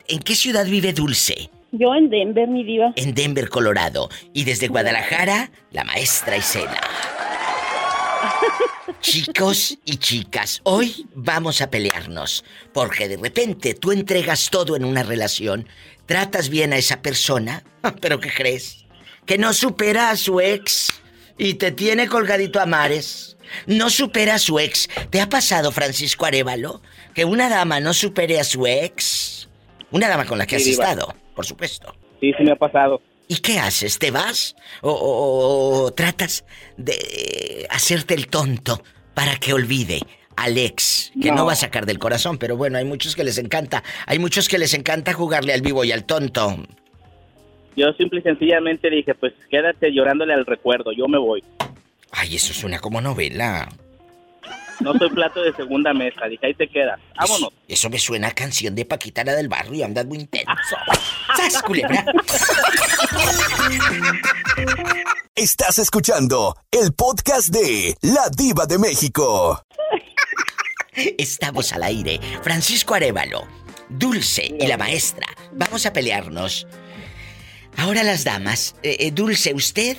[0.08, 1.48] ¿en qué ciudad vive Dulce?
[1.70, 2.92] Yo en Denver, mi diva.
[2.96, 4.08] En Denver, Colorado.
[4.32, 6.80] Y desde Guadalajara, la maestra Isela.
[9.00, 12.44] Chicos y chicas, hoy vamos a pelearnos.
[12.72, 15.68] Porque de repente tú entregas todo en una relación,
[16.06, 17.62] tratas bien a esa persona,
[18.00, 18.84] pero ¿qué crees?
[19.26, 20.88] Que no supera a su ex
[21.36, 23.36] y te tiene colgadito a mares.
[23.66, 24.88] No supera a su ex.
[25.10, 26.82] ¿Te ha pasado, Francisco Arevalo,
[27.14, 29.48] que una dama no supere a su ex?
[29.90, 30.84] Una dama con la que has Sí, diva.
[30.84, 31.94] estado, por supuesto.
[32.20, 33.00] Sí, sí me ha pasado.
[33.28, 33.98] ¿Y qué haces?
[33.98, 34.56] ¿Te vas?
[34.80, 36.44] ¿O, o- o tratas
[36.78, 38.82] de hacerte el tonto
[39.14, 40.00] para que olvide
[40.36, 41.12] al ex?
[41.20, 41.36] Que no.
[41.38, 41.46] No.
[41.46, 43.82] va a sacar del corazón, pero bueno, hay muchos que les encanta.
[44.06, 46.56] Hay muchos que les encanta jugarle al vivo y al tonto.
[47.76, 51.44] Yo simple y sencillamente dije, pues quédate llorándole al recuerdo, yo me voy.
[52.10, 53.68] Ay, eso suena como novela.
[54.80, 57.00] No soy plato de segunda mesa, dije, ahí te quedas.
[57.16, 57.50] Vámonos.
[57.66, 60.52] Eso me suena a canción de Paquita la del barrio, andas muy intenso.
[61.36, 62.04] ¡Sas, culebra!
[65.34, 69.62] Estás escuchando el podcast de La Diva de México.
[71.16, 72.20] Estamos al aire.
[72.42, 73.46] Francisco Arevalo,
[73.88, 75.26] Dulce y la maestra.
[75.52, 76.66] Vamos a pelearnos.
[77.76, 78.74] Ahora las damas.
[78.82, 79.96] Eh, eh, Dulce, ¿usted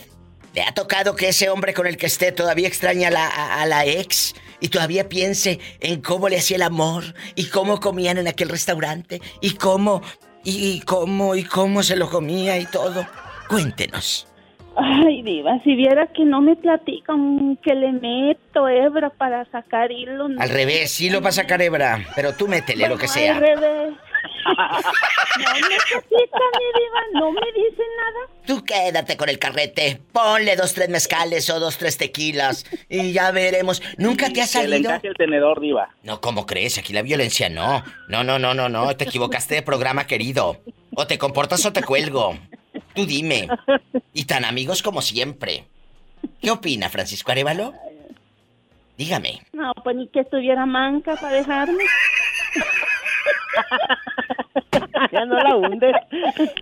[0.53, 3.61] le ha tocado que ese hombre con el que esté todavía extraña a la, a-
[3.61, 7.03] a la ex y todavía piense en cómo le hacía el amor
[7.35, 10.01] y cómo comían en aquel restaurante y cómo
[10.43, 13.05] y, cómo y cómo se lo comía y todo?
[13.49, 14.25] Cuéntenos.
[14.75, 20.27] Ay, diva, si viera que no me platican que le meto hebra para sacar hilo.
[20.37, 23.39] Al revés, sí lo va a sacar hebra, pero tú métele lo que Al sea.
[23.39, 23.93] revés.
[24.19, 28.43] No me mi diva, no me dice nada.
[28.45, 30.01] Tú quédate con el carrete.
[30.11, 32.65] Ponle dos, tres mezcales o dos, tres tequilas.
[32.89, 33.81] Y ya veremos.
[33.97, 34.99] ¿Nunca te ha Que le salido?
[35.03, 35.89] el tenedor, diva.
[36.03, 36.77] No, ¿cómo crees?
[36.77, 37.83] Aquí la violencia no.
[38.07, 38.95] No, no, no, no, no.
[38.95, 40.57] Te equivocaste de programa, querido.
[40.95, 42.37] O te comportas o te cuelgo.
[42.95, 43.47] Tú dime.
[44.13, 45.65] Y tan amigos como siempre.
[46.41, 47.73] ¿Qué opina Francisco Arevalo?
[48.97, 49.41] Dígame.
[49.53, 51.83] No, pues ni que estuviera manca para dejarme.
[55.11, 55.95] ya no la hundes.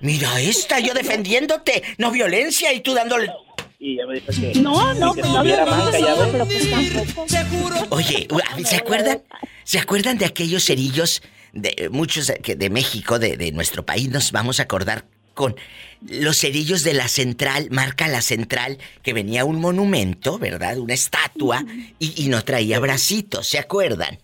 [0.02, 1.84] Mira esta, yo defendiéndote.
[1.97, 3.32] No violencia y tú dándole...
[3.80, 4.60] Y ya me dijo que...
[4.60, 7.13] No, no, que pues no ya ves.
[7.13, 7.88] pues.
[7.91, 8.28] Oye,
[8.65, 9.21] ¿se acuerdan?
[9.63, 11.21] ¿Se acuerdan de aquellos cerillos
[11.54, 14.10] de muchos de, que de México, de, de nuestro país?
[14.10, 15.56] Nos vamos a acordar con
[16.02, 20.80] los cerillos de la central, marca la central, que venía un monumento, ¿verdad?
[20.80, 21.63] Una estatua
[22.00, 24.17] y, y no traía bracitos, ¿se acuerdan?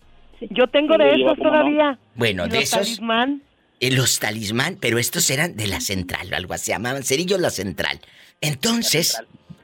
[0.50, 2.00] Yo tengo de esos todavía.
[2.16, 3.44] Bueno, de los esos, talismán.
[3.80, 7.40] eh, los talismán, pero estos eran de la central, o algo así, se llamaban cerillos
[7.40, 8.00] la central.
[8.42, 9.18] Entonces,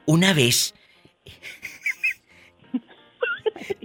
[0.06, 0.74] una vez,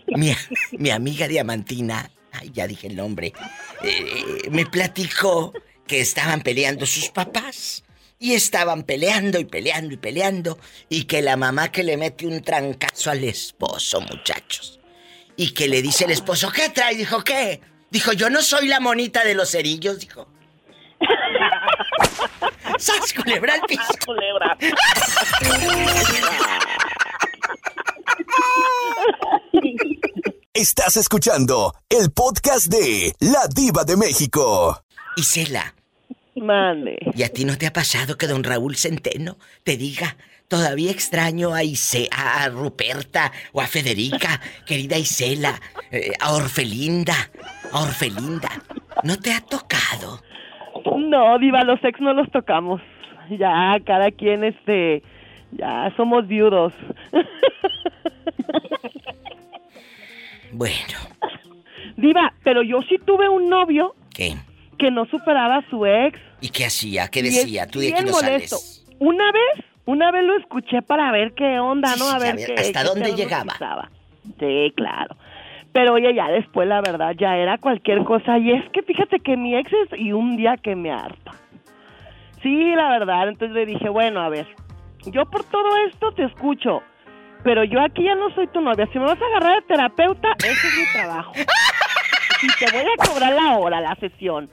[0.07, 0.31] mi,
[0.71, 3.33] mi amiga Diamantina, ay, ya dije el nombre,
[3.83, 5.53] eh, me platicó
[5.87, 7.83] que estaban peleando sus papás.
[8.17, 10.57] Y estaban peleando y peleando y peleando.
[10.87, 14.79] Y que la mamá que le mete un trancazo al esposo, muchachos.
[15.37, 16.95] Y que le dice el esposo, ¿qué trae?
[16.95, 17.61] Dijo, ¿qué?
[17.89, 20.27] Dijo, yo no soy la monita de los cerillos, dijo.
[22.77, 23.83] ¡Sas, culebra al piso!
[24.05, 24.57] culebra!
[30.53, 34.83] Estás escuchando el podcast de La Diva de México.
[35.17, 35.75] Isela,
[36.35, 36.97] Mande.
[37.13, 40.17] ¿y a ti no te ha pasado que don Raúl Centeno te diga,
[40.47, 45.59] todavía extraño a, Ise a Ruperta o a Federica, querida Isela,
[45.91, 47.15] eh, a Orfelinda,
[47.71, 48.49] a Orfelinda?
[49.03, 50.21] ¿No te ha tocado?
[50.97, 52.81] No, Diva, los ex no los tocamos.
[53.29, 55.01] Ya, cada quien, este.
[55.51, 56.73] Ya somos viudos.
[60.55, 60.97] Bueno,
[61.97, 64.35] Diva, pero yo sí tuve un novio ¿qué?
[64.79, 66.17] que no superaba a su ex.
[66.39, 67.09] ¿Y qué hacía?
[67.09, 67.67] ¿Qué decía?
[67.67, 68.55] Tú de aquí no molesto.
[68.55, 68.85] sales.
[68.99, 72.09] Una vez, una vez lo escuché para ver qué onda, ¿no?
[72.09, 72.55] A ver qué.
[72.57, 73.53] ¿hasta qué dónde llegaba?
[73.53, 73.89] pisaba.
[74.39, 75.15] Sí, claro.
[75.71, 78.37] Pero oye, ya después la verdad ya era cualquier cosa.
[78.37, 81.31] Y es que fíjate que mi ex es y un día que me harta.
[82.41, 83.27] Sí, la verdad.
[83.29, 84.47] Entonces le dije, bueno, a ver,
[85.05, 86.81] yo por todo esto te escucho.
[87.43, 88.87] Pero yo aquí ya no soy tu novia.
[88.91, 91.33] Si me vas a agarrar de terapeuta, ese es mi trabajo.
[92.41, 94.49] Y te voy a cobrar la hora, la sesión.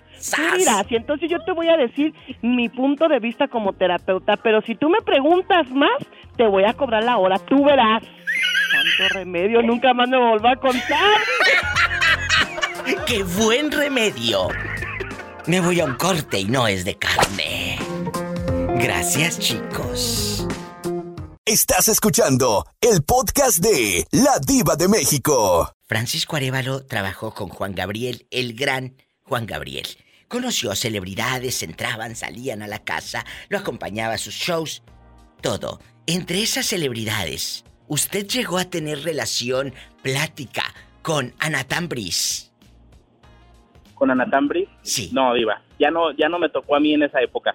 [0.56, 4.62] Dirás, y entonces yo te voy a decir mi punto de vista como terapeuta, pero
[4.62, 5.90] si tú me preguntas más,
[6.36, 8.02] te voy a cobrar la hora, tú verás.
[8.02, 11.20] Tanto remedio, nunca más me volví a contar.
[13.06, 14.48] ¡Qué buen remedio!
[15.46, 17.78] Me voy a un corte y no es de carne.
[18.76, 20.46] Gracias, chicos.
[21.44, 25.72] Estás escuchando el podcast de La Diva de México.
[25.86, 29.86] Francisco Arevalo trabajó con Juan Gabriel, el gran Juan Gabriel.
[30.36, 34.82] Conoció celebridades, entraban, salían a la casa, lo acompañaba a sus shows,
[35.42, 35.78] todo.
[36.06, 40.64] Entre esas celebridades, ¿usted llegó a tener relación, plática
[41.02, 42.50] con Anatán Briz?
[43.94, 44.66] ¿Con Anatambri?
[44.80, 45.10] Sí.
[45.12, 45.60] No, diva.
[45.78, 47.54] Ya no, ya no me tocó a mí en esa época.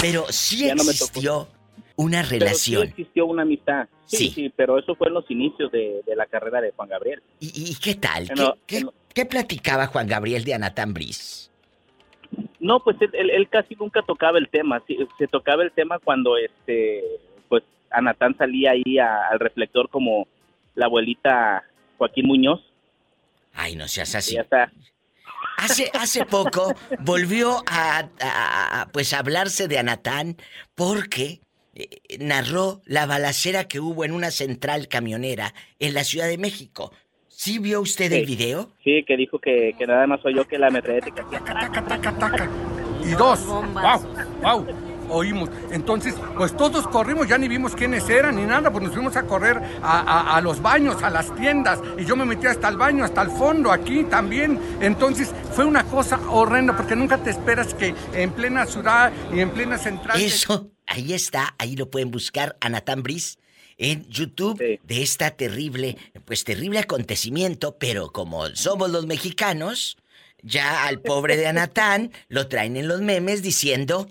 [0.00, 1.46] Pero sí Ya no me existió
[1.94, 2.38] una Pero sí
[2.74, 2.88] relación.
[2.88, 3.86] existió una amistad.
[4.06, 4.30] Sí, Sí.
[4.34, 7.22] sí, pero eso fue en los inicios de, de la carrera de Juan Gabriel.
[7.38, 8.26] ¿Y, y qué tal?
[8.26, 8.92] ¿Qué, No, qué- no.
[9.14, 11.46] qué platicaba Juan Gabriel de Anatán Briz?
[12.58, 14.82] No, pues él, él- casi nunca tocaba el tema.
[14.86, 17.02] Sí, se tocaba el tema cuando este,
[17.48, 20.28] pues Anatán salía ahí a- al reflector como
[20.74, 21.64] la abuelita
[21.98, 22.60] Joaquín Muñoz.
[23.54, 24.34] Ay, no seas así.
[24.34, 24.70] Ya está.
[25.56, 30.36] Hace, hace poco volvió a, a- a, pues hablarse de Anatán
[30.74, 31.40] porque
[31.74, 31.88] eh,
[32.18, 36.92] narró la balacera que hubo en una central camionera en la Ciudad de México.
[37.42, 38.68] ¿Sí vio usted el video?
[38.84, 41.00] Sí, que dijo que, que nada más soy yo que la hacía.
[43.02, 44.04] Y dos, wow,
[44.42, 44.66] wow,
[45.08, 45.48] oímos.
[45.70, 49.22] Entonces, pues todos corrimos, ya ni vimos quiénes eran ni nada, pues nos fuimos a
[49.22, 52.76] correr a, a- a los baños, a las tiendas, y yo me metí hasta el
[52.76, 54.60] baño, hasta el fondo, aquí también.
[54.82, 59.48] Entonces, fue una cosa horrenda, porque nunca te esperas que en plena ciudad y en
[59.48, 60.20] plena central...
[60.20, 63.38] Eso, ahí está, ahí lo pueden buscar, Anatán Briz,
[63.82, 69.96] en YouTube, de esta terrible, pues terrible acontecimiento, pero como somos los mexicanos,
[70.42, 74.06] ya al pobre de Anatán lo traen en los memes diciendo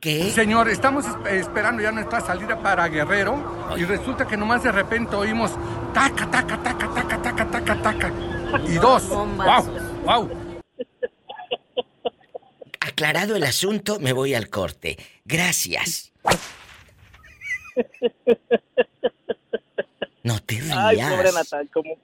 [0.00, 0.32] que...
[0.32, 5.14] Señor, estamos esp- esperando ya nuestra salida para Guerrero y resulta que nomás de repente
[5.14, 5.52] oímos
[5.94, 8.12] taca, taca, taca, taca, taca, taca, taca.
[8.66, 10.30] Y dos, wow, wow.
[12.80, 14.98] aclarado el asunto, me voy al corte.
[15.24, 16.10] Gracias.
[20.22, 20.76] No te rías.
[20.76, 21.96] Ay, pobre Natal, ¿cómo,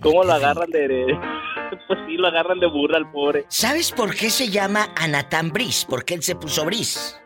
[0.00, 1.18] cómo lo agarran de, de-
[1.86, 3.44] Pues sí, lo agarran de burra al pobre.
[3.48, 5.86] ¿Sabes por qué se llama Anatán Brice?
[5.86, 7.16] ¿Por qué él se puso Brice?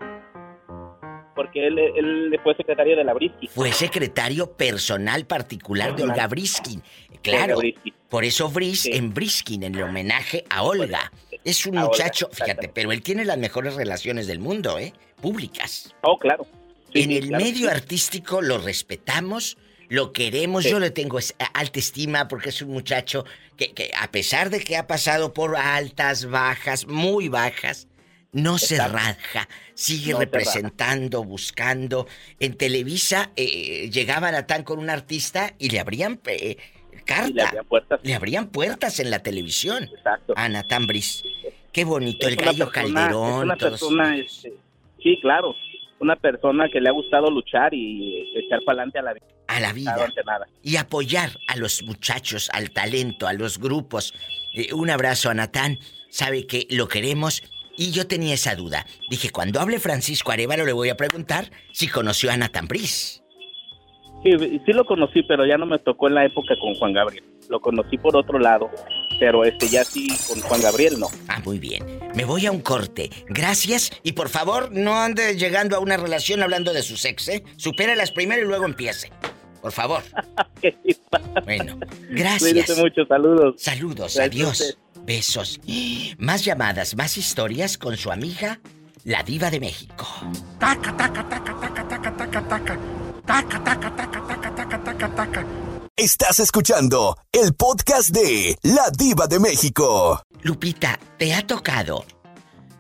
[1.35, 3.49] Porque él, él fue secretario de la Brisky.
[3.49, 6.83] Fue secretario personal particular de Olga Briskin.
[7.23, 7.95] Claro, Briskin.
[8.09, 11.11] por eso Brice en Briskin, en el homenaje a Olga.
[11.43, 14.93] Es un A Olga, muchacho, fíjate, pero él tiene las mejores relaciones del mundo, ¿eh?
[15.21, 15.95] Públicas.
[16.03, 16.47] Oh, claro.
[16.95, 19.57] En el claro, medio artístico lo respetamos,
[19.89, 20.71] lo queremos, Sí.
[20.71, 21.19] yo le tengo
[21.53, 23.25] alta estima porque es un muchacho
[23.57, 27.89] que, que a pesar de que ha pasado por altas, bajas, muy bajas,
[28.33, 32.07] no se raja, sigue No representando, buscando.
[32.41, 36.57] En Televisa eh, llegaba Natán con un artista y le abrían eh,
[37.05, 37.29] carta.
[37.33, 38.01] Le abrían puertas.
[38.03, 39.85] Le abrían puertas en la televisión.
[39.85, 40.33] Exacto.
[40.37, 41.23] A Natán Briz.
[41.73, 43.39] Qué bonito, el Es gallo persona- Calderón.
[43.39, 44.53] Es una todos persona, este,
[45.03, 45.55] sí, claro.
[46.05, 49.27] Una persona que le ha gustado luchar y echar para adelante a la vida.
[49.49, 49.97] a la vida.
[50.27, 50.47] Nada.
[50.63, 54.13] y apoyar a los muchachos, al talento, a los grupos.
[54.53, 55.79] Eh, un abrazo a Natán,
[56.11, 57.43] sabe que lo queremos
[57.79, 58.85] y yo tenía esa duda.
[59.09, 63.23] Dije, cuando hable Francisco Arevalo le voy a preguntar si conoció a Natán Briz.
[64.23, 64.31] Sí,
[64.67, 67.25] sí lo conocí, pero ya no me tocó en la época con Juan Gabriel.
[67.49, 68.71] Lo conocí por otro lado,
[69.21, 71.09] pero este ya sí con Juan Gabriel no.
[71.29, 72.01] Ah, muy bien.
[72.15, 73.11] Me voy a un corte.
[73.29, 77.45] Gracias y por favor no ande llegando a una relación hablando de sus ex, ¿eh?
[77.57, 79.11] Supéralas primero y luego empiece.
[79.61, 80.03] Por favor.
[81.45, 81.79] Bueno,
[82.11, 82.53] gracias.
[82.53, 83.55] Cuídese mucho, saludos.
[83.59, 84.79] Saludos, Gracias adiós.
[85.05, 85.61] Besos.
[86.19, 88.61] Más llamadas, más historias con su amiga,
[89.05, 90.07] la diva de México.
[90.59, 92.79] Taca, taca, taca, taca, taca, taca, taca.
[93.27, 95.47] Taca, taca, taca, taca, taca, taca, taca.
[95.97, 100.21] Estás escuchando el podcast de La Diva de México.
[100.43, 102.05] Lupita, ¿te ha tocado?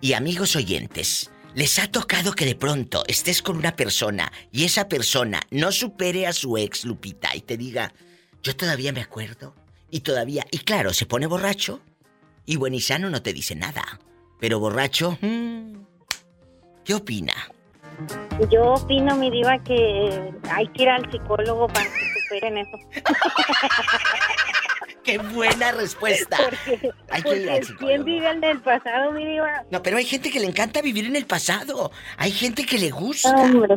[0.01, 4.89] Y amigos oyentes, ¿les ha tocado que de pronto estés con una persona y esa
[4.89, 7.95] persona no supere a su ex, Lupita, y te diga,
[8.43, 9.55] yo todavía me acuerdo?
[9.93, 11.79] Y todavía, y claro, se pone borracho
[12.47, 14.01] y buenizano no te dice nada.
[14.41, 15.85] Pero borracho, mm,
[16.85, 17.35] ¿qué opina?
[18.51, 21.89] Yo opino, mi diva, que hay que ir al psicólogo para
[22.25, 22.79] superen eso.
[25.05, 26.39] ¡Qué buena respuesta!
[27.11, 29.65] Hay que ir al Porque ¿quién vive en el pasado, mi diva?
[29.71, 31.93] No, pero hay gente que le encanta vivir en el pasado.
[32.17, 33.77] Hay gente que le gusta Hombre,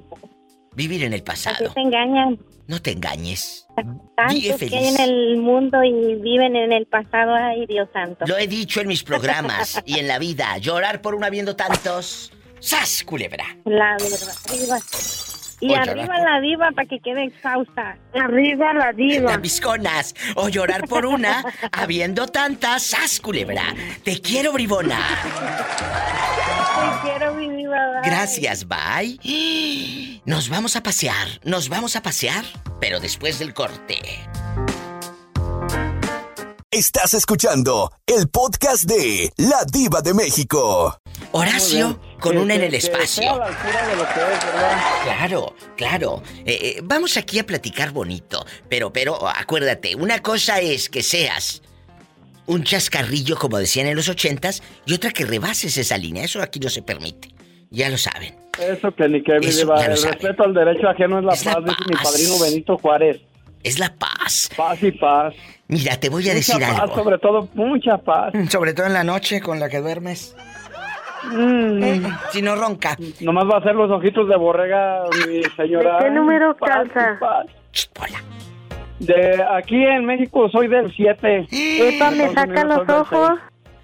[0.74, 1.74] vivir en el así pasado.
[1.74, 2.40] te engañan.
[2.68, 3.66] No te engañes.
[4.16, 7.34] Tantos que hay en el mundo y viven en el pasado.
[7.34, 8.26] Ay, Dios santo.
[8.26, 10.58] Lo he dicho en mis programas y en la vida.
[10.58, 12.32] Llorar por una viendo tantos.
[12.60, 13.46] ¡Sas, culebra!
[13.66, 14.80] La verdad, diva.
[15.60, 17.98] Y arriba la diva para que quede exhausta.
[18.14, 19.32] Arriba la diva.
[19.32, 20.16] Las visconas.
[20.36, 22.84] O llorar por una habiendo tantas.
[22.84, 23.64] ¡Sas, culebra!
[24.04, 25.00] Te quiero, bribona.
[27.02, 28.02] Te quiero, mi diva.
[28.02, 28.10] bye.
[28.10, 30.22] Gracias, bye.
[30.26, 31.28] Nos vamos a pasear.
[31.44, 32.46] Nos vamos a pasear,
[32.80, 34.00] pero después del corte.
[36.70, 41.00] Estás escuchando el podcast de La Diva de México.
[41.32, 43.34] Horacio con una en el espacio.
[43.34, 44.78] a la altura de lo que es, ¿verdad?
[45.04, 46.24] Claro, claro.
[46.46, 51.62] Eh, eh, vamos aquí a platicar bonito, pero, pero acuérdate, una cosa es que seas
[52.46, 56.24] un chascarrillo, como decían en los ochentas, y otra que rebases esa línea.
[56.24, 57.30] Eso aquí no se permite.
[57.70, 58.36] Ya lo saben.
[58.58, 61.66] Eso que ni que Eso el respeto al derecho ajeno es la Es la paz,
[61.66, 62.04] dice mi paz.
[62.04, 63.18] padrino Benito Juárez.
[63.64, 64.50] Es la paz.
[64.56, 65.34] Paz y paz.
[65.68, 66.96] Mira, te voy a mucha decir paz, algo.
[66.96, 68.34] sobre todo, mucha paz.
[68.50, 70.34] Sobre todo en la noche con la que duermes.
[71.32, 71.84] Mm.
[71.84, 72.02] Eh,
[72.32, 72.98] si no ronca.
[73.22, 75.98] Nomás va a hacer los ojitos de borrega, mi señora.
[75.98, 77.20] ¿De qué número Paz calza?
[77.20, 78.12] paz.
[79.00, 81.48] De aquí en México soy del 7.
[81.52, 83.40] Epa, me saca los ojos.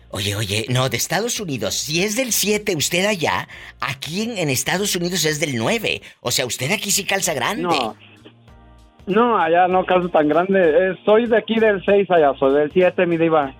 [0.09, 1.73] Oye, oye, no, de Estados Unidos.
[1.75, 3.47] Si es del 7 usted allá,
[3.79, 6.01] aquí en, en Estados Unidos es del 9.
[6.21, 7.63] O sea, usted aquí sí calza grande.
[7.63, 7.95] No.
[9.05, 10.59] No, allá no calzo tan grande.
[10.61, 13.53] Eh, soy de aquí del 6 allá, soy del 7, mi diva.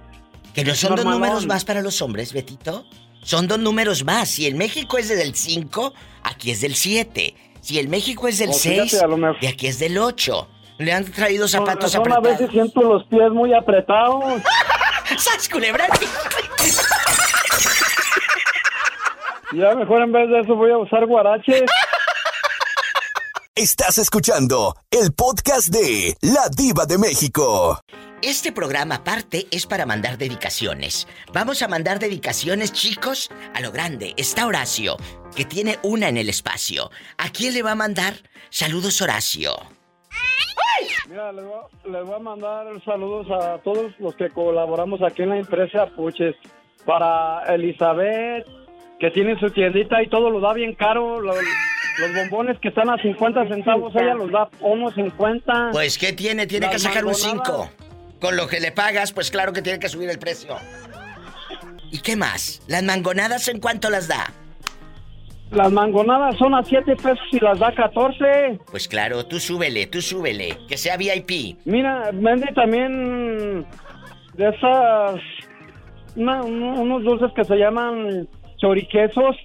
[0.54, 2.86] Que no son dos números más para los hombres, Betito.
[3.24, 4.30] Son dos números más.
[4.30, 5.94] Si el México es del 5,
[6.24, 7.36] aquí es del 7.
[7.62, 9.98] Si el México es del Oh, fíjate, 6, a lo mejor- de aquí es del
[9.98, 10.48] 8.
[10.80, 12.40] Le han traído zapatos razón, a apretados.
[12.40, 14.24] veces siento los pies muy apretados.
[15.18, 15.88] ¡Sas, culebra!
[19.54, 21.64] Ya mejor en vez de eso voy a usar guaraches.
[23.56, 27.80] Estás escuchando el podcast de La Diva de México.
[28.26, 31.10] Este programa aparte es para mandar dedicaciones.
[31.34, 34.14] Vamos a mandar dedicaciones, chicos, a lo grande.
[34.16, 34.96] Está Horacio,
[35.36, 36.90] que tiene una en el espacio.
[37.18, 38.14] ¿A quién le va a mandar?
[38.50, 39.56] Saludos, Horacio.
[41.10, 45.30] Mira, les voy, les voy a mandar saludos a todos los que colaboramos aquí en
[45.30, 46.36] la empresa Puches.
[46.86, 48.48] Para Elizabeth,
[49.02, 51.20] que tiene su tiendita y todo lo da bien caro.
[51.20, 55.72] Los, los bombones que están a 50 centavos, ella los da unos 50.
[55.74, 56.48] Pues, ¿qué tiene?
[56.48, 57.70] Tiene que Las sacar un mangonadas.
[57.70, 57.83] 5.
[58.24, 60.56] Con lo que le pagas, pues claro que tiene que subir el precio.
[61.92, 62.62] ¿Y qué más?
[62.68, 64.32] ¿Las mangonadas en cuánto las da?
[65.52, 68.60] Las mangonadas son a 7 pesos y las da 14.
[68.72, 70.58] Pues claro, tú súbele, tú súbele.
[70.70, 71.58] Que sea VIP.
[71.66, 73.68] Mira, vende también
[74.36, 75.20] de esas.
[76.16, 79.36] una- unos dulces que se llaman choriquesos.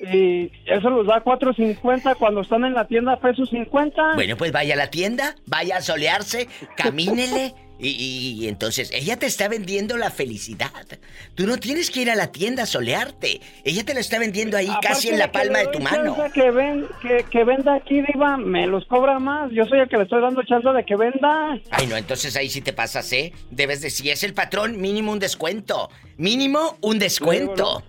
[0.00, 4.14] Y eso los da 4.50 cuando están en la tienda, pesos 50.
[4.14, 7.54] Bueno, pues vaya a la tienda, vaya a solearse, camínele.
[7.82, 10.70] Y, y- y entonces ella te está vendiendo la felicidad.
[11.34, 13.40] Tú no tienes que ir a la tienda a solearte.
[13.64, 16.14] Ella te lo está vendiendo ahí casi en la palma de tu mano.
[16.34, 19.50] Que, ven, que, que venda aquí, Diva, me los cobra más.
[19.52, 21.58] Yo soy el que le estoy dando chance de que venda.
[21.70, 23.32] Ay, no, entonces ahí sí te pasas, ¿eh?
[23.50, 25.88] Debes de, si es el patrón, mínimo un descuento.
[26.18, 27.82] Mínimo un descuento.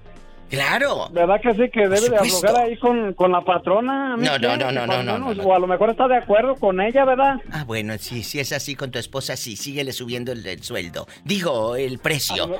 [0.51, 1.07] Claro.
[1.11, 1.69] ¿Verdad que sí?
[1.69, 4.17] Que debe de aflojar ahí con, con la patrona.
[4.17, 5.43] No, no, no, no, no, no, menos, no, no.
[5.43, 7.35] O a lo mejor está de acuerdo con ella, ¿verdad?
[7.51, 11.07] Ah, bueno, sí, si es así con tu esposa, sí, síguele subiendo el, el sueldo.
[11.23, 12.59] Digo, el precio.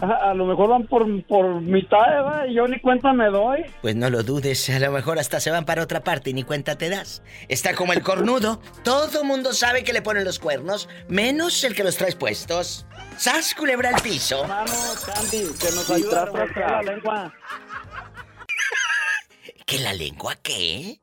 [0.00, 2.46] A, a lo mejor van por, por mitad, ¿verdad?
[2.48, 3.64] Y yo ni cuenta me doy.
[3.82, 6.44] Pues no lo dudes, a lo mejor hasta se van para otra parte y ni
[6.44, 7.22] cuenta te das.
[7.48, 8.60] Está como el cornudo.
[8.84, 12.86] Todo mundo sabe que le ponen los cuernos, menos el que los traes puestos.
[13.20, 14.46] ¡Sas, culebra al piso!
[14.48, 17.32] Vamos, Candy, que nos ayuda a la lengua.
[19.66, 20.98] ¿Que la lengua qué?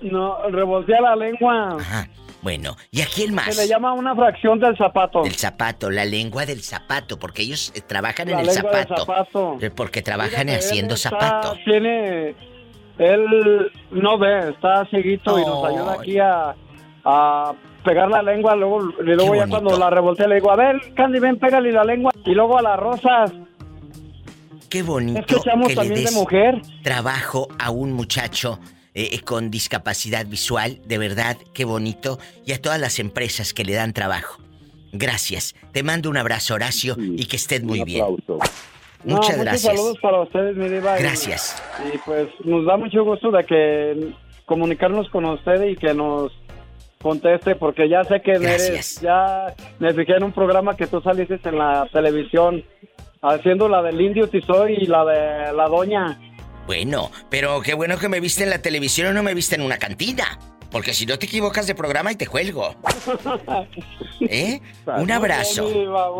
[0.00, 1.76] No, revoltea la lengua.
[1.78, 2.08] Ajá.
[2.42, 3.54] Bueno, ¿y a quién más?
[3.54, 5.22] Se le llama una fracción del zapato.
[5.22, 8.82] Del zapato, la lengua del zapato, porque ellos eh, trabajan en La el lengua del
[8.88, 9.04] zapato.
[9.06, 9.58] zapato.
[9.60, 11.56] Eh, Porque trabajan Fíjate, haciendo él está- zapato.
[11.64, 12.34] Tiene.
[12.98, 16.56] Él no ve, está cieguito y nos ayuda aquí a,
[17.04, 17.52] a
[17.82, 18.54] pegar la lengua.
[18.56, 21.84] Luego, y luego ya cuando la revoltea le digo, a ver, Candy, ven, pégale la
[21.84, 22.12] lengua.
[22.24, 23.32] Y luego a las rosas.
[24.68, 26.62] Qué bonito Es que echamos le también de des mujer.
[26.82, 28.58] trabajo a un muchacho
[28.94, 33.64] eh, eh, con discapacidad visual, de verdad, qué bonito, y a todas las empresas que
[33.64, 34.40] le dan trabajo.
[34.92, 35.54] Gracias.
[35.72, 38.04] Te mando un abrazo, Horacio, y que estés muy bien.
[39.04, 39.62] No, Muchas muchos gracias.
[39.76, 40.98] saludos para ustedes, mi diva.
[40.98, 41.62] y- Gracias.
[41.92, 44.12] Y, pues nos da mucho gusto de que
[44.46, 46.30] comunicarnos con usted y que nos
[47.02, 51.38] conteste, porque ya sé que eres, ya me fijé en un programa que tú saliste
[51.44, 52.64] en la televisión
[53.20, 56.18] haciendo la del Indio Tizoy y la de la Doña.
[56.66, 59.62] Bueno, pero qué bueno que me viste en la televisión o no me viste en
[59.62, 60.38] una cantina.
[60.72, 62.74] Porque si no te equivocas de programa y te cuelgo.
[64.20, 64.58] ¿Eh?
[64.86, 65.68] Un abrazo.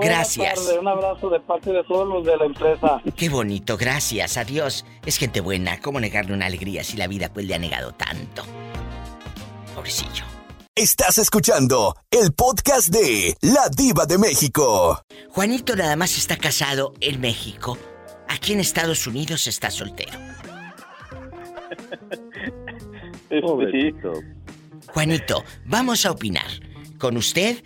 [0.03, 0.77] Gracias.
[0.79, 3.01] Un abrazo de parte de todos los de la empresa.
[3.17, 4.85] Qué bonito, gracias, adiós.
[5.07, 8.43] Es gente buena, ¿cómo negarle una alegría si la vida pues le ha negado tanto?
[9.75, 10.42] Pobrecillo.
[10.75, 15.03] Estás escuchando el podcast de La Diva de México.
[15.29, 17.77] Juanito nada más está casado en México.
[18.27, 20.19] Aquí en Estados Unidos está soltero.
[24.87, 26.47] Juanito, vamos a opinar.
[26.99, 27.63] Con usted,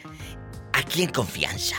[0.72, 1.76] aquí en confianza.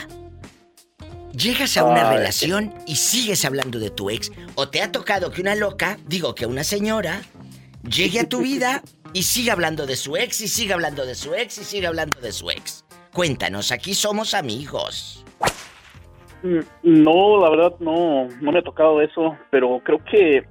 [1.34, 2.16] Llegas a una Ay.
[2.16, 6.34] relación y sigues hablando de tu ex, o te ha tocado que una loca, digo
[6.34, 7.20] que una señora,
[7.82, 8.82] llegue a tu vida
[9.12, 12.20] y siga hablando de su ex, y siga hablando de su ex, y siga hablando
[12.20, 12.84] de su ex.
[13.12, 15.24] Cuéntanos, aquí somos amigos.
[16.42, 20.44] Mm, No, la verdad no, no me ha tocado eso, pero creo que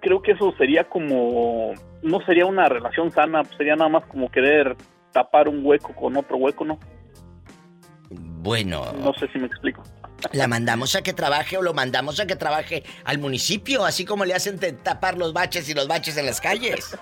[0.00, 4.76] creo que eso sería como no sería una relación sana, sería nada más como querer
[5.12, 6.78] tapar un hueco con otro hueco, ¿no?
[8.10, 9.82] Bueno, No sé si me explico.
[10.32, 14.24] la mandamos a que trabaje o lo mandamos a que trabaje al municipio, así como
[14.24, 16.96] le hacen tapar los baches y los baches en las calles.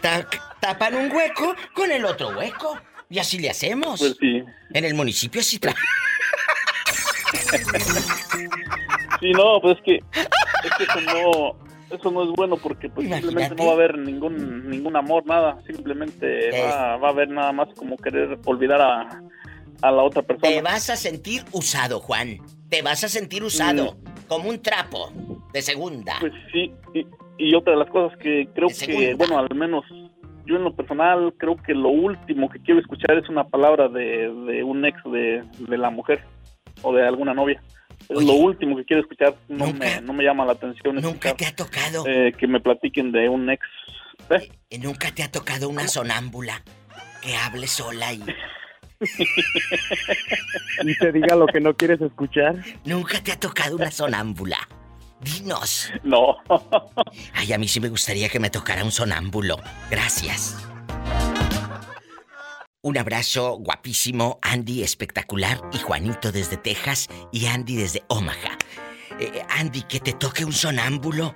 [0.00, 0.26] Ta-
[0.60, 2.78] tapan un hueco con el otro hueco.
[3.10, 4.00] Y así le hacemos.
[4.00, 4.42] Pues sí.
[4.72, 5.60] En el municipio sí.
[9.20, 11.56] Sí, no, pues es que es que eso no
[11.94, 15.58] eso no es bueno porque pues simplemente no va a haber ningún ningún amor, nada,
[15.66, 19.22] simplemente va, va a haber nada más como querer olvidar a,
[19.82, 20.48] a la otra persona.
[20.50, 22.38] Te vas a sentir usado, Juan.
[22.68, 23.96] Te vas a sentir usado.
[24.28, 25.12] Como un trapo
[25.52, 26.16] de segunda.
[26.16, 26.20] Mm.
[26.20, 27.06] Pues sí, y,
[27.38, 29.84] y otra de las cosas que creo que, bueno, al menos
[30.46, 34.32] yo en lo personal creo que lo último que quiero escuchar es una palabra de,
[34.46, 36.22] de un ex de, de la mujer
[36.82, 37.62] o de alguna novia.
[38.08, 40.96] Es lo último que quiero escuchar, no, me, no me llama la atención.
[40.96, 42.04] Nunca te ha tocado.
[42.06, 43.64] eh, que me platiquen de un ex.
[44.30, 44.50] ¿Eh?
[44.68, 46.62] Y nunca te ha tocado una sonámbula
[47.22, 48.22] que hable sola y.
[50.84, 52.56] Y te diga lo que no quieres escuchar.
[52.84, 54.58] Nunca te ha tocado una sonámbula.
[55.24, 55.90] Dinos.
[56.02, 56.36] No.
[57.34, 59.56] Ay, a mí sí me gustaría que me tocara un sonámbulo.
[59.90, 60.56] Gracias.
[62.82, 68.58] Un abrazo guapísimo, Andy espectacular y Juanito desde Texas y Andy desde Omaha.
[69.18, 71.34] eh, Andy, que te toque un sonámbulo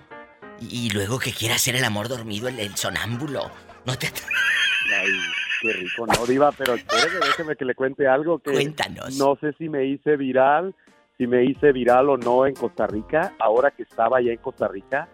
[0.60, 3.50] y, y luego que quiera hacer el amor dormido el, el sonámbulo.
[3.86, 4.08] No te...
[5.00, 5.10] Ay,
[5.62, 9.16] qué rico, no, Diva, pero espéreme, déjeme que le cuente algo que Cuéntanos.
[9.16, 10.74] no sé si me hice viral,
[11.18, 13.34] si me hice viral o no en Costa Rica.
[13.40, 15.08] Ahora que estaba allá en Costa Rica,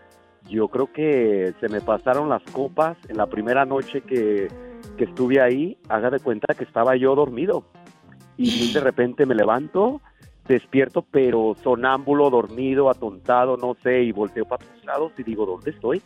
[0.49, 4.49] yo creo que se me pasaron las copas en la primera noche que,
[4.99, 5.79] que estuve ahí.
[5.89, 7.65] Haga de cuenta que estaba yo dormido
[8.37, 10.03] y de repente me levanto,
[10.47, 15.71] despierto, pero sonámbulo, dormido, atontado, no sé, y volteo para todos lados y digo, ¿dónde
[15.71, 16.03] estoy?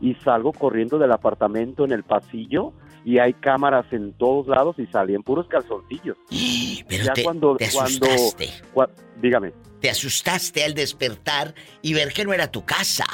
[0.00, 2.72] Y salgo corriendo del apartamento en el pasillo
[3.08, 6.18] y hay cámaras en todos lados y salí en puros calzoncillos.
[6.88, 8.50] Pero ya te, cuando, te cuando, asustaste.
[8.74, 8.90] cua-
[9.22, 9.52] dígame.
[9.80, 13.06] Te asustaste al despertar y ver que no era tu casa.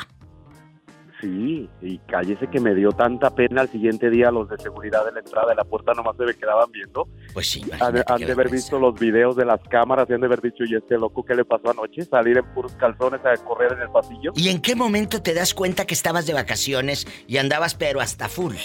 [1.20, 5.12] Sí, y cállese que me dio tanta pena al siguiente día los de seguridad de
[5.12, 7.08] la entrada de la puerta nomás se me quedaban viendo.
[7.32, 10.26] Pues sí, Han, han de haber visto los videos de las cámaras y han de
[10.26, 12.02] haber dicho, ¿y este loco qué le pasó anoche?
[12.04, 14.32] Salir en puros calzones a correr en el pasillo.
[14.34, 18.28] ¿Y en qué momento te das cuenta que estabas de vacaciones y andabas pero hasta
[18.28, 18.56] full?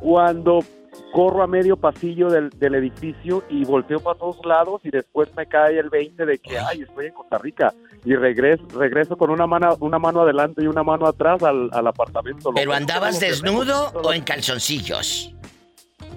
[0.00, 0.60] Cuando
[1.12, 5.46] corro a medio pasillo del, del edificio y volteo para todos lados y después me
[5.46, 7.72] cae el 20 de que, ay, estoy en Costa Rica.
[8.04, 11.86] Y regreso, regreso con una mano, una mano adelante y una mano atrás al, al
[11.86, 12.52] apartamento.
[12.54, 15.34] ¿Pero andabas desnudo o en calzoncillos?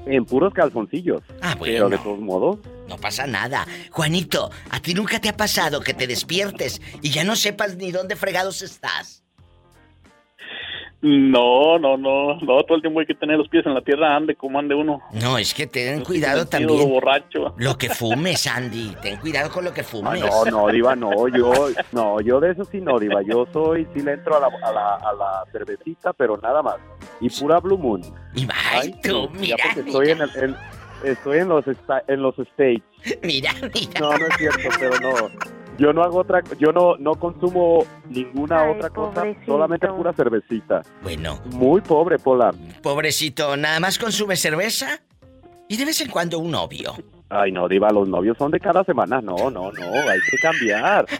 [0.05, 1.21] En puros calzoncillos.
[1.41, 2.03] Ah, Pero de bueno.
[2.03, 2.57] todos modos,
[2.87, 3.65] No pasa nada.
[3.91, 7.91] Juanito, ¿a ti nunca te ha pasado que te despiertes y ya no sepas ni
[7.91, 9.23] dónde fregados estás?
[10.99, 14.15] No, no, no, no, todo el tiempo hay que tener los pies en la tierra,
[14.15, 14.99] ande como ande uno.
[15.13, 16.89] No, es que ten cuidado metido también.
[16.89, 17.53] borracho.
[17.57, 18.95] Lo que fumes, Andy.
[19.01, 20.19] Ten cuidado con lo que fumes.
[20.19, 21.51] no, no, Diva, no, yo,
[21.91, 24.71] no, yo de eso sí no, Diva, yo soy, sí le entro a la, a
[24.71, 26.77] la, a la cervecita, pero nada más,
[27.21, 28.01] y pura Blue Moon.
[28.33, 30.55] Y Ay, tú, mira, ya porque estoy en, el- en-
[31.03, 31.63] estoy en los,
[32.07, 32.81] en los States.
[33.21, 33.99] Mira, mira.
[33.99, 35.29] No, no es cierto, pero no,
[35.77, 39.45] yo no hago otra, yo no, no consumo ninguna Ay, otra cosa, pobrecito.
[39.45, 40.81] solamente pura cervecita.
[41.03, 42.53] Bueno, Muy pobre, Pola.
[42.81, 44.99] pobrecito, nada más consume cerveza
[45.69, 46.93] y de vez en cuando un novio.
[47.29, 49.19] Ay, no, Diva, los novios son de cada semana.
[49.21, 51.05] No, no, no, hay que cambiar.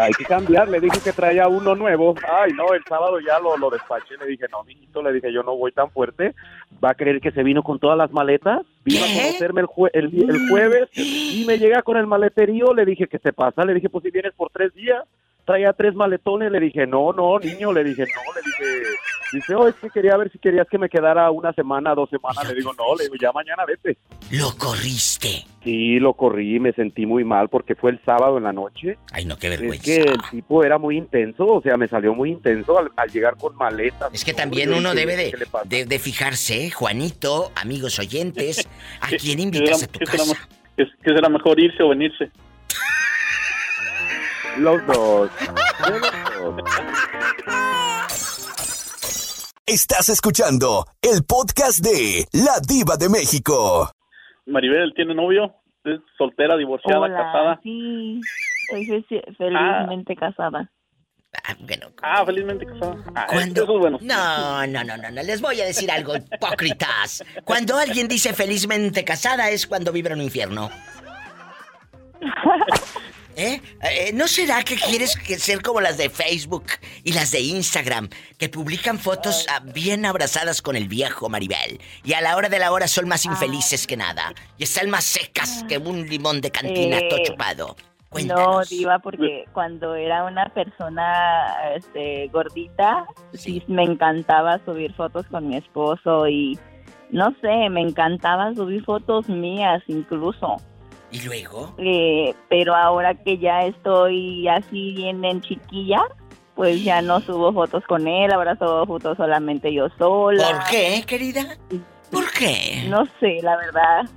[0.00, 0.68] Hay que cambiar.
[0.68, 2.14] Le dije que traía uno nuevo.
[2.28, 4.16] Ay, no, el sábado ya lo, lo despaché.
[4.18, 6.34] Le dije, no, mijito, le dije, yo no voy tan fuerte.
[6.82, 8.62] Va a creer que se vino con todas las maletas.
[8.84, 12.72] Vino a conocerme el, jue- el, el jueves y me llega con el maleterío.
[12.74, 13.64] Le dije, ¿qué te pasa?
[13.64, 15.02] Le dije, pues si vienes por tres días.
[15.50, 16.52] Traía tres maletones.
[16.52, 17.72] Le dije, no, no, niño.
[17.72, 18.32] Le dije, no.
[18.34, 18.88] Le dije,
[19.32, 22.46] dice, oh, es que quería ver si querías que me quedara una semana, dos semanas.
[22.48, 23.98] Le digo, no, le digo, ya mañana vete.
[24.30, 25.44] Lo corriste.
[25.64, 28.96] Sí, lo corrí, me sentí muy mal porque fue el sábado en la noche.
[29.12, 29.84] Ay, no, qué Es vergüenza.
[29.84, 33.36] que el tipo era muy intenso, o sea, me salió muy intenso al, al llegar
[33.36, 34.08] con maletas.
[34.14, 35.34] Es que también uno debe de,
[35.66, 36.70] de- de fijarse, ¿eh?
[36.70, 38.66] Juanito, amigos oyentes,
[39.02, 40.48] ¿a quién invitas a tu ¿Qué será, casa?
[40.76, 42.30] qué será mejor irse o venirse?
[44.58, 45.30] Los dos.
[49.66, 53.90] Estás escuchando el podcast de La Diva de México.
[54.46, 57.60] Maribel tiene novio, es soltera, divorciada, Hola, casada.
[57.62, 58.20] sí,
[59.38, 60.70] felizmente casada.
[62.02, 62.96] Ah, felizmente casada.
[63.14, 63.98] Ah, es bueno.
[64.02, 67.24] No, no, no, no, no, les voy a decir algo, hipócritas.
[67.44, 70.70] Cuando alguien dice felizmente casada es cuando en un infierno.
[73.36, 73.60] ¿Eh?
[73.82, 76.66] Eh, ¿No será que quieres que ser como las de Facebook
[77.04, 78.08] y las de Instagram,
[78.38, 81.80] que publican fotos ah, bien abrazadas con el viejo Maribel?
[82.04, 84.34] Y a la hora de la hora son más infelices que nada.
[84.58, 87.76] Y están más secas que un limón de cantina Eh, todo chupado.
[88.26, 93.62] No, Diva, porque cuando era una persona este, gordita, sí.
[93.68, 96.58] me encantaba subir fotos con mi esposo y
[97.10, 100.56] no sé, me encantaba subir fotos mías incluso.
[101.12, 101.74] ¿Y luego?
[101.78, 106.00] Eh, pero ahora que ya estoy así bien en chiquilla,
[106.54, 110.44] pues ya no subo fotos con él, ahora subo fotos solamente yo sola.
[110.50, 111.56] ¿Por qué, querida?
[112.10, 112.84] ¿Por qué?
[112.88, 114.08] No sé, la verdad.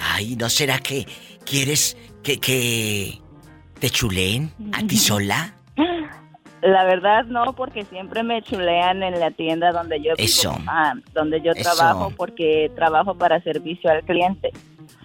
[0.00, 1.06] Ay, ¿no será que
[1.44, 3.18] quieres que, que
[3.78, 5.54] te chuleen a ti sola?
[6.62, 10.56] La verdad no, porque siempre me chulean en la tienda donde yo vivo, Eso.
[10.68, 11.74] ah, donde yo Eso.
[11.74, 14.50] trabajo, porque trabajo para servicio al cliente.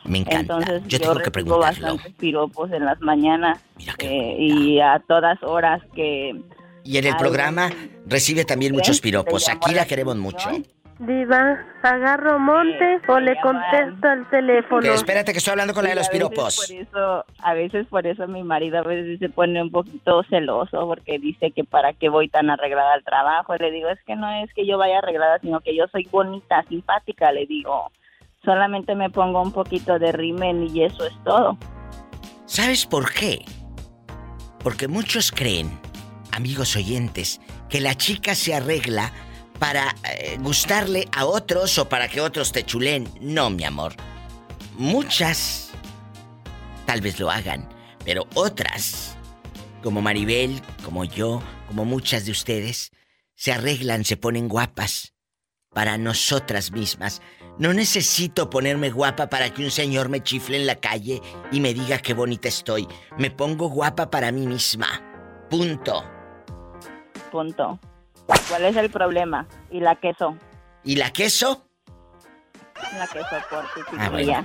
[0.05, 0.39] Me encanta.
[0.39, 1.87] Entonces Yo yo, tengo que recibo preguntarlo.
[1.87, 3.59] bastantes piropos en las mañanas
[3.99, 6.39] eh, y a todas horas que...
[6.83, 7.69] Y en el Ay, programa
[8.05, 9.49] recibe también muchos ¿te piropos.
[9.49, 10.49] Aquí la queremos mucho.
[10.99, 14.81] Diva, ¿agarro monte o le contesto al teléfono?
[14.81, 16.65] Pero espérate que estoy hablando con la de los piropos.
[16.65, 20.87] Por eso, a veces por eso mi marido a veces se pone un poquito celoso
[20.87, 23.55] porque dice que para qué voy tan arreglada al trabajo.
[23.57, 26.63] Le digo, es que no es que yo vaya arreglada, sino que yo soy bonita,
[26.67, 27.91] simpática, le digo.
[28.43, 31.57] Solamente me pongo un poquito de rimen y eso es todo.
[32.45, 33.43] ¿Sabes por qué?
[34.59, 35.79] Porque muchos creen,
[36.31, 39.11] amigos oyentes, que la chica se arregla
[39.59, 43.07] para eh, gustarle a otros o para que otros te chulen.
[43.19, 43.93] No, mi amor.
[44.77, 45.67] Muchas
[46.87, 47.67] tal vez lo hagan,
[48.05, 49.17] pero otras,
[49.83, 52.91] como Maribel, como yo, como muchas de ustedes,
[53.35, 55.13] se arreglan, se ponen guapas
[55.73, 57.21] para nosotras mismas.
[57.59, 61.73] No necesito ponerme guapa para que un señor me chifle en la calle y me
[61.73, 62.87] diga qué bonita estoy.
[63.17, 64.87] Me pongo guapa para mí misma.
[65.49, 66.03] Punto.
[67.31, 67.79] Punto.
[68.49, 69.47] ¿Cuál es el problema?
[69.71, 70.37] ¿Y la queso?
[70.83, 71.65] ¿Y la queso?
[72.95, 74.43] La queso por tu Ah, bueno.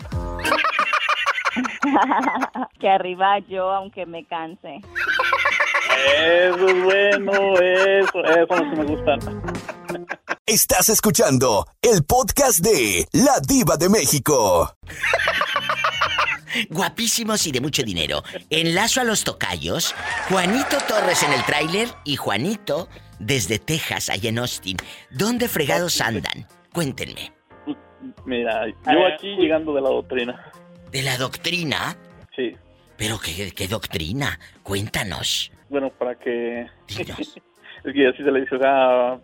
[2.81, 4.81] que arriba yo, aunque me canse.
[6.17, 9.19] Eso es bueno, eso, eso sí me gusta.
[10.53, 14.77] Estás escuchando el podcast de La Diva de México.
[16.69, 18.23] Guapísimos y de mucho dinero.
[18.51, 19.95] Enlazo a los tocayos.
[20.29, 24.77] Juanito Torres en el tráiler y Juanito desde Texas, allá en Austin.
[25.11, 26.47] ¿Dónde fregados andan?
[26.75, 27.33] Cuéntenme.
[28.27, 30.53] Mira, yo aquí llegando de la doctrina.
[30.91, 31.97] ¿De la doctrina?
[32.37, 32.55] Sí.
[32.99, 34.39] ¿Pero qué, qué doctrina?
[34.63, 35.51] Cuéntanos.
[35.71, 36.67] Bueno, para que...
[36.89, 39.19] es que así se le dice, o sea,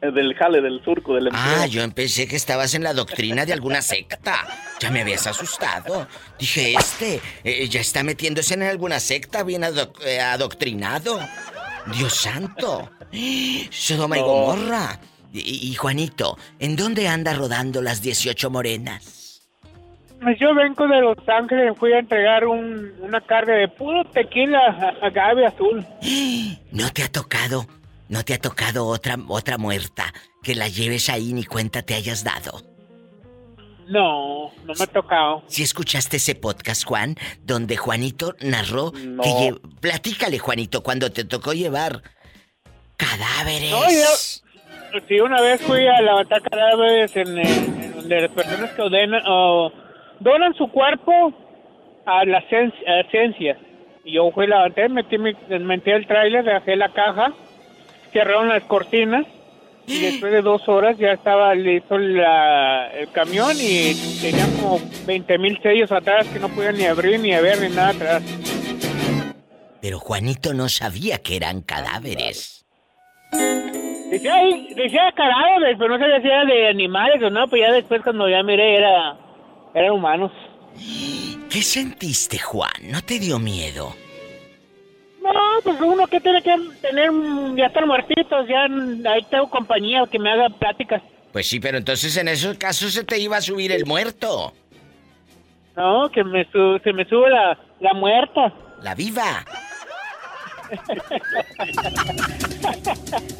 [0.00, 1.44] del jale, del surco, del empleo.
[1.58, 4.46] Ah, yo empecé que estabas en la doctrina de alguna secta.
[4.80, 6.06] Ya me habías asustado.
[6.38, 11.20] Dije, este eh, ya está metiéndose en alguna secta bien adoc- eh, adoctrinado.
[11.94, 12.90] Dios santo.
[13.70, 14.20] Sodoma y.
[14.20, 14.98] Gomorra.
[15.32, 19.42] Y, y Juanito, ¿en dónde anda rodando las 18 morenas?
[20.20, 24.58] Pues Yo vengo de Los Ángeles, fui a entregar un- una carga de puro tequila
[24.58, 25.86] a- agave azul.
[26.72, 27.66] ¿No te ha tocado?
[28.10, 32.24] ¿No te ha tocado otra otra muerta que la lleves ahí ni cuenta te hayas
[32.24, 32.60] dado?
[33.88, 35.42] No, no me ha tocado.
[35.46, 39.22] Si escuchaste ese podcast, Juan, donde Juanito narró No.
[39.22, 42.02] que lle- platícale, Juanito, cuando te tocó llevar
[42.96, 43.70] cadáveres.
[43.70, 47.42] No, yo, sí, una vez fui a levantar cadáveres en, eh,
[47.84, 49.72] en donde las personas que ordenan, o
[50.20, 51.32] donan su cuerpo
[52.06, 53.58] a la cien- a ciencia.
[54.04, 57.32] Y yo fui, levanté, metí, mi, metí el tráiler, dejé la caja,
[58.12, 59.26] cerraron las cortinas
[59.86, 65.38] y después de dos horas ya estaba listo la- el camión y tenía como 20
[65.38, 68.22] mil sellos atrás que no podían ni abrir, ni ver, ni nada atrás.
[69.80, 72.64] Pero Juanito no sabía que eran cadáveres.
[74.10, 74.34] Decía,
[74.76, 78.28] decía cadáveres, pero no sabía si era de animales o no, pues ya después cuando
[78.28, 79.16] ya miré era,
[79.74, 80.32] eran humanos.
[81.48, 82.70] ¿Qué sentiste, Juan?
[82.84, 83.94] ¿No te dio miedo?
[85.32, 87.10] No, pues uno que tiene que tener,
[87.56, 88.64] ya están muertitos, ya
[89.10, 91.02] ahí tengo compañía que me haga pláticas.
[91.32, 94.52] Pues sí, pero entonces en esos casos se te iba a subir el muerto.
[95.76, 98.52] No, que me su- se me sube la, la muerta.
[98.82, 99.44] La viva.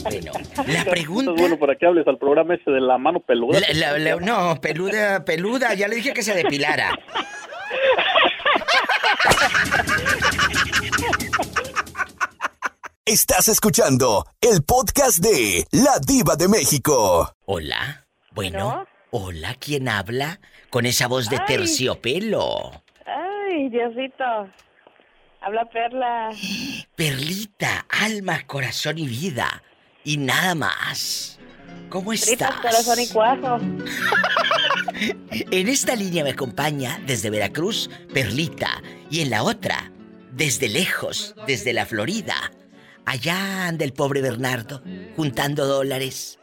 [0.02, 0.32] Bueno,
[0.66, 1.30] la pregunta...
[1.36, 3.60] Bueno para que hables al programa ese de la mano peluda.
[3.60, 6.98] La- la- la- no, peluda, peluda, ya le dije que se depilara.
[13.06, 17.34] Estás escuchando el podcast de La Diva de México.
[17.46, 18.06] Hola.
[18.32, 20.38] Bueno, hola, ¿quién habla?
[20.68, 21.44] Con esa voz de Ay.
[21.46, 22.84] terciopelo.
[23.06, 24.24] Ay, Diosito.
[25.40, 26.28] Habla Perla.
[26.94, 29.62] Perlita, alma, corazón y vida.
[30.04, 31.38] Y nada más.
[31.88, 32.54] ¿Cómo Tripas, estás?
[32.56, 33.58] corazón y cuajo.
[35.50, 38.82] En esta línea me acompaña desde Veracruz, Perlita.
[39.10, 39.90] Y en la otra,
[40.32, 42.52] desde lejos, desde la Florida.
[43.06, 44.82] Allá anda el pobre Bernardo,
[45.16, 46.38] juntando dólares.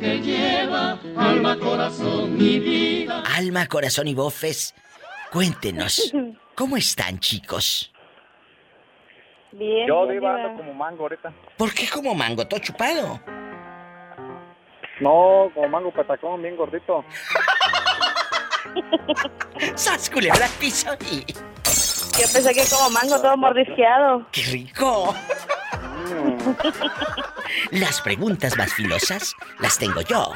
[0.00, 3.22] que lleva alma, corazón y vida.
[3.36, 4.74] Alma, corazón y bofes.
[5.30, 6.12] Cuéntenos,
[6.54, 7.92] ¿cómo están, chicos?
[9.52, 9.86] Bien.
[9.86, 10.34] Yo, Diva.
[10.34, 11.32] ando como mango ahorita.
[11.56, 12.46] ¿Por qué como mango?
[12.46, 13.20] ¿Todo chupado?
[15.00, 17.04] No, como mango patacón, bien gordito.
[19.74, 21.24] ¡Sas, culebra piso y...
[22.18, 24.26] Yo pensé que como mango todo mordisqueado.
[24.32, 25.14] ¡Qué rico!
[27.72, 30.32] Las preguntas más filosas las tengo yo.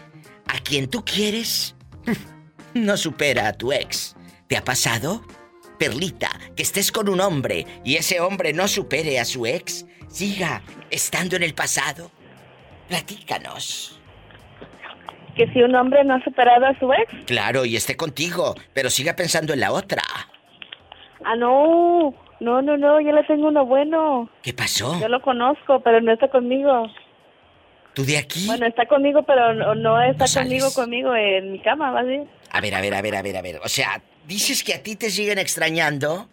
[0.47, 1.75] A quien tú quieres,
[2.85, 4.15] no supera a tu ex.
[4.47, 5.21] ¿Te ha pasado?
[5.77, 10.61] Perlita, que estés con un hombre y ese hombre no supere a su ex, siga
[10.89, 12.11] estando en el pasado.
[12.89, 13.99] Platícanos.
[15.35, 17.25] Que si un hombre no ha superado a su ex.
[17.25, 20.03] Claro, y esté contigo, pero siga pensando en la otra.
[21.23, 22.13] Ah, no.
[22.41, 24.29] No, no, no, yo le tengo uno bueno.
[24.41, 24.99] ¿Qué pasó?
[24.99, 26.87] Yo lo conozco, pero no está conmigo.
[27.93, 28.45] ¿Tú de aquí?
[28.47, 32.03] Bueno, está conmigo, pero no, no está No conmigo, conmigo en mi cama, ¿va a
[32.03, 32.27] decir?
[32.51, 33.59] A ver, a ver, a ver, a ver, a ver.
[33.63, 36.27] O sea, dices que a ti te siguen extrañando.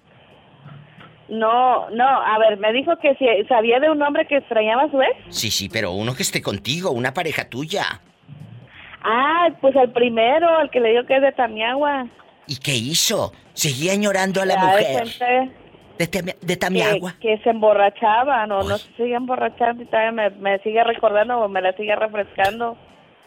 [1.28, 4.90] No, no, a ver, me dijo que si sabía de un hombre que extrañaba a
[4.90, 5.16] su ex.
[5.36, 8.00] Sí, sí, pero uno que esté contigo, una pareja tuya.
[9.02, 12.06] Ah, pues el primero, el que le dijo que es de Tamiagua.
[12.46, 13.32] ¿Y qué hizo?
[13.54, 15.52] Seguía llorando a la Ya de mujer.
[15.98, 17.14] De, de que, Tamiagua.
[17.20, 21.48] que se emborrachaba, no, no se sigue emborrachando y todavía me, me sigue recordando o
[21.48, 22.76] me la sigue refrescando.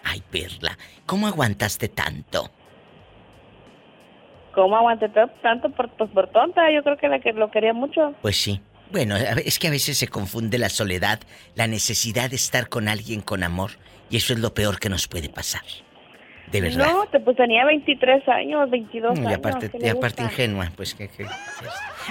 [0.03, 2.49] Ay, Perla, ¿cómo aguantaste tanto?
[4.53, 6.71] ¿Cómo aguanté to- tanto por, pues, por tonta?
[6.71, 8.13] Yo creo que la que lo quería mucho.
[8.21, 8.61] Pues sí.
[8.91, 11.19] Bueno, es que a veces se confunde la soledad,
[11.55, 13.71] la necesidad de estar con alguien con amor,
[14.09, 15.61] y eso es lo peor que nos puede pasar.
[16.51, 16.87] De verdad.
[16.91, 19.37] No, te, pues tenía 23 años, 22 Mm, y años.
[19.37, 21.07] aparte, ¿qué y aparte ingenua, pues que...
[21.07, 21.27] que-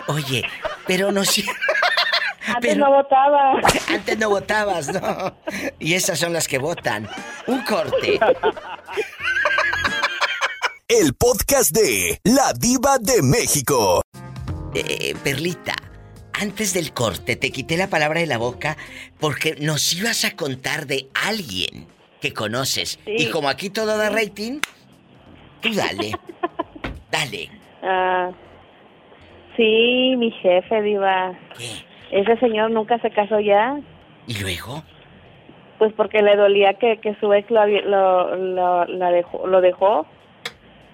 [0.06, 0.44] Oye,
[0.86, 1.44] pero no sí.
[2.54, 3.60] Antes no votaba.
[3.92, 5.36] Antes no votabas, ¿no?
[5.80, 7.08] Y esas son las que votan.
[7.48, 8.20] Un corte.
[10.88, 14.00] El podcast de La Diva de México.
[14.74, 15.74] Eh, Perlita,
[16.32, 18.76] antes del corte te quité la palabra de la boca
[19.20, 21.86] porque nos ibas a contar de alguien
[22.22, 22.98] que conoces.
[23.04, 23.16] Sí.
[23.18, 24.60] Y como aquí todo da rating,
[25.60, 26.12] tú dale.
[27.10, 27.50] dale.
[27.82, 28.30] Ah,
[29.56, 31.38] sí, mi jefe, Diva.
[32.10, 33.78] Ese señor nunca se casó ya.
[34.26, 34.82] ¿Y luego?
[35.78, 39.60] Pues porque le dolía que, que su ex lo, había- lo, lo, la dejó, lo
[39.60, 40.06] dejó.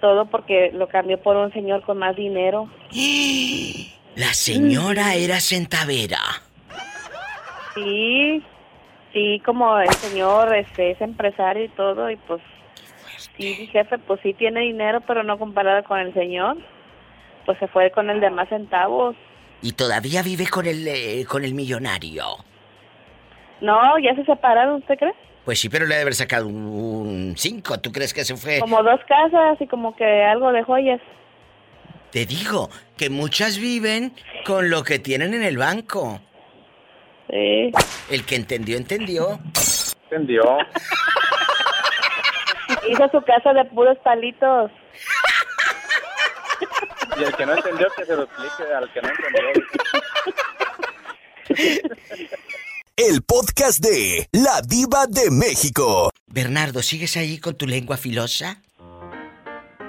[0.05, 2.69] Todo porque lo cambió por un señor con más dinero.
[4.17, 6.21] La señora era centavera.
[7.75, 8.45] Sí,
[9.15, 12.43] sí, como el señor este, es empresario y todo, y pues
[13.39, 16.59] sí, jefe, pues sí tiene dinero, pero no comparado con el señor.
[17.47, 19.17] Pues se fue con el de más centavos.
[19.63, 22.25] Y todavía vive con el, eh, con el millonario.
[23.63, 25.15] No, ya se separaron, ¿usted cree?
[25.45, 27.81] Pues sí, pero le debe haber sacado un 5.
[27.81, 28.61] ¿Tú crees que se fue?
[28.61, 31.01] Como dos casas y como que algo de joyas.
[32.11, 34.15] Te digo que muchas viven
[34.47, 36.21] con lo que tienen en el banco.
[37.29, 37.73] Sí.
[38.11, 39.39] El que entendió, entendió.
[40.05, 40.43] Entendió.
[42.89, 44.71] Hizo su casa de puros palitos.
[47.19, 49.43] Y el que no entendió, que se lo explique al que no entendió.
[52.97, 56.13] El podcast de La Diva de México.
[56.29, 58.63] Bernardo, ¿sigues ahí con tu lengua filosa?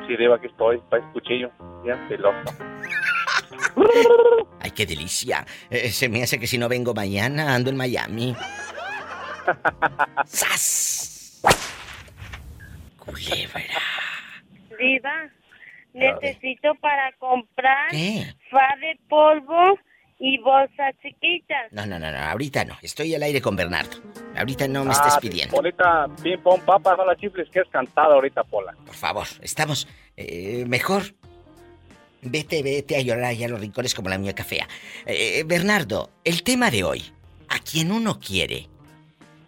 [0.08, 1.52] Sí, Diva, aquí estoy, para cuchillo.
[1.84, 2.58] Bien filoso.
[4.60, 5.46] Ay, qué delicia.
[5.70, 8.36] Eh, se me hace que si no vengo mañana ando en Miami.
[10.26, 11.44] ¡Sas!
[12.98, 13.62] Culebra.
[14.80, 15.30] Diva,
[15.94, 18.34] necesito para comprar ¿Qué?
[18.50, 19.78] fa de polvo
[20.20, 21.72] y bolsas chiquitas.
[21.72, 22.78] No, no, no, no, ahorita no.
[22.82, 23.98] Estoy al aire con Bernardo.
[24.38, 25.56] Ahorita no me estés Ah, pidiendo.
[25.56, 28.74] Polita, ping pong, papa, no la chifles, que es cantada ahorita, Pola.
[28.86, 29.88] Por favor, estamos
[30.18, 31.04] eh, mejor.
[32.22, 34.68] Vete, vete a llorar allá a los rincones como la muñeca fea.
[35.06, 37.04] Eh, Bernardo, el tema de hoy.
[37.48, 38.68] A quien uno quiere,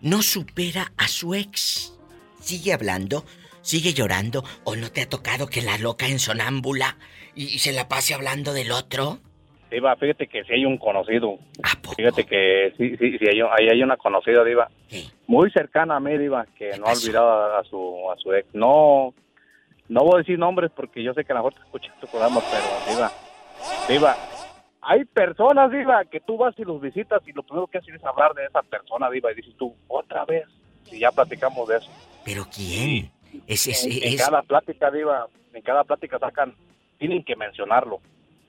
[0.02, 1.94] no supera a su ex.
[2.40, 3.26] Sigue hablando,
[3.64, 6.98] sigue llorando, o no te ha tocado que la loca en sonámbula
[7.34, 9.20] y, y se la pase hablando del otro.
[9.70, 11.38] Diva, fíjate que sí hay un conocido.
[11.96, 14.70] Fíjate que sí, sí, sí hay, ahí hay una conocida, Diva.
[15.28, 18.48] Muy cercana a mí, Diva, que no ha olvidado a, su, a su ex.
[18.54, 19.14] No,
[19.90, 22.08] no voy a decir nombres porque yo sé que a lo mejor te escuchas tu
[22.08, 23.12] programa, pero Diva,
[23.90, 24.16] Diva,
[24.82, 28.04] hay personas, Diva, que tú vas y los visitas y lo primero que haces es
[28.06, 30.46] hablar de esa persona, Diva, y dices tú, otra vez.
[30.90, 31.90] Y ya platicamos de eso.
[32.24, 33.12] ¿Pero quién?
[33.46, 36.56] Es, es, en, en es- cada plática, Diva, en cada plática sacan,
[36.98, 38.00] tienen que mencionarlo,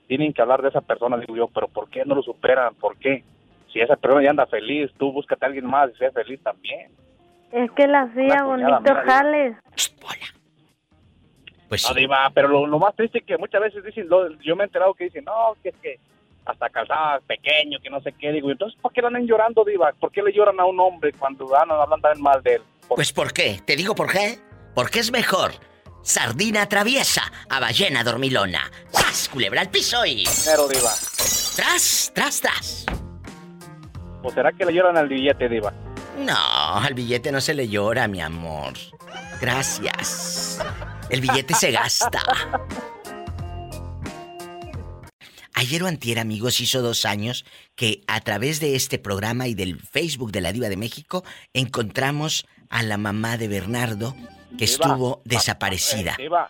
[0.09, 2.73] tienen que hablar de esa persona, digo yo, pero ¿por qué no lo superan?
[2.73, 3.23] ¿Por qué?
[3.71, 6.91] Si esa persona ya anda feliz, tú búscate a alguien más y sea feliz también.
[7.51, 9.55] Es que la hacía bonito mía, jales.
[11.69, 14.55] Pues No, Diva, pero lo, lo más triste es que muchas veces dicen, lo- yo
[14.55, 15.99] me he enterado que dicen, no, que es que
[16.43, 19.93] hasta calzaba pequeño, que no sé qué, digo, entonces, ¿por qué andan llorando, Diva?
[19.99, 22.61] ¿Por qué le lloran a un hombre cuando andan hablando mal de él?
[22.87, 23.59] Pues ¿por qué?
[23.63, 24.39] Te digo por qué.
[24.73, 25.51] Porque es mejor
[26.01, 28.71] sardina traviesa a ballena dormilona.
[28.91, 30.23] ¡Sas, culebra al piso y...
[30.45, 30.93] Pero, Diva,
[31.55, 32.85] ¡Tras, tras, tras!
[34.21, 35.73] ¿o será que le lloran al billete, Diva?
[36.17, 38.73] No, al billete no se le llora, mi amor.
[39.39, 40.59] Gracias.
[41.09, 42.21] El billete se gasta.
[45.53, 47.45] Ayer o antier, amigos, hizo dos años
[47.75, 51.23] que a través de este programa y del Facebook de la Diva de México
[51.53, 54.15] encontramos a la mamá de Bernardo
[54.57, 56.13] que estuvo desaparecida.
[56.13, 56.49] eh, Diva,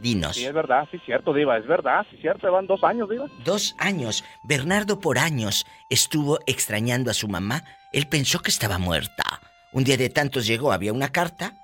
[0.00, 0.36] Dinos.
[0.36, 3.26] sí, es verdad, sí, cierto, Diva, es verdad, sí, cierto, van dos años, Diva.
[3.44, 4.24] Dos años.
[4.44, 7.64] Bernardo por años estuvo extrañando a su mamá.
[7.92, 9.40] Él pensó que estaba muerta.
[9.72, 11.54] Un día de tantos llegó, había una carta.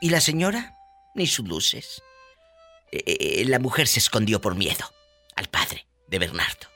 [0.00, 0.74] Y la señora,
[1.14, 2.02] ni sus luces.
[2.92, 4.84] Eh, eh, la mujer se escondió por miedo
[5.36, 6.66] al padre de Bernardo.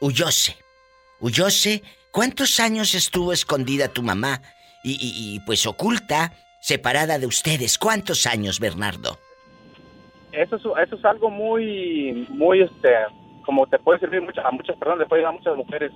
[0.00, 0.56] Huyóse.
[1.20, 1.82] Huyóse.
[2.10, 4.42] ¿Cuántos años estuvo escondida tu mamá?
[4.82, 7.78] Y, y- y, pues oculta, separada de ustedes.
[7.78, 9.16] ¿Cuántos años, Bernardo?
[10.32, 12.90] Eso es, eso es algo muy, muy, este,
[13.44, 15.92] como te puede servir mucha- a muchas personas, le puede ayudar a muchas mujeres.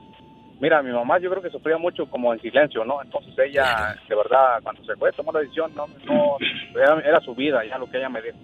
[0.60, 3.02] Mira, mi mamá yo creo que sufría mucho como en silencio, ¿no?
[3.02, 6.36] Entonces ella, de verdad, cuando se fue, tomó la decisión, no, no,
[6.74, 8.38] era, era su vida, ya lo que ella me dijo.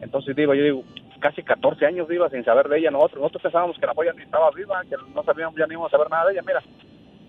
[0.00, 0.84] Entonces digo, yo digo,
[1.20, 3.20] casi 14 años viva sin saber de ella nosotros.
[3.20, 5.96] Nosotros pensábamos que la joya ni estaba viva, que no sabíamos, ya ni íbamos a
[5.96, 6.42] saber nada de ella.
[6.46, 6.60] Mira,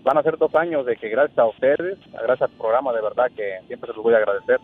[0.04, 3.26] van a ser dos años de que gracias a ustedes, gracias al programa, de verdad
[3.36, 4.60] que siempre se los voy a agradecer.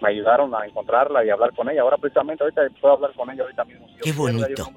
[0.00, 1.82] Me ayudaron a encontrarla y hablar con ella.
[1.82, 3.86] Ahora precisamente ahorita puedo hablar con ella ahorita mismo.
[4.00, 4.70] Qué bonito.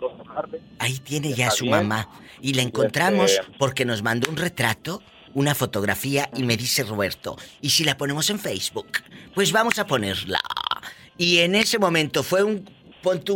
[0.80, 1.76] Ahí tiene ya Está su bien.
[1.88, 2.10] mamá.
[2.42, 5.04] Y la encontramos Este- porque nos mandó un retrato,
[5.36, 8.88] una fotografía y me dice Roberto, ¿y si la ponemos en Facebook?
[9.36, 10.40] Pues vamos a ponerla.
[11.18, 12.68] Y en ese momento fue un,
[13.04, 13.36] pon tú,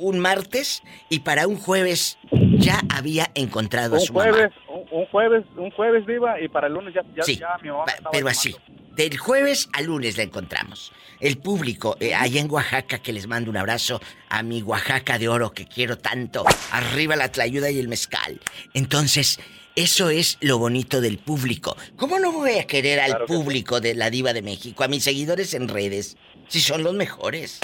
[0.00, 4.65] un martes y para un jueves ya había encontrado a Un su jueves, mamá.
[4.96, 7.84] Un, jueves, un jueves viva y para el lunes ya, ya, Sí, ya mi mamá
[7.86, 8.28] Pero llamando.
[8.30, 8.56] así,
[8.94, 10.92] del jueves al lunes la encontramos.
[11.20, 15.28] El público, eh, allá en Oaxaca, que les mando un abrazo a mi Oaxaca de
[15.28, 16.44] oro que quiero tanto.
[16.72, 18.40] Arriba la tlayuda y el mezcal.
[18.74, 19.38] Entonces,
[19.74, 21.76] eso es lo bonito del público.
[21.96, 25.52] ¿Cómo no voy a querer al público de la Diva de México, a mis seguidores
[25.54, 26.16] en redes,
[26.48, 27.60] si son los mejores?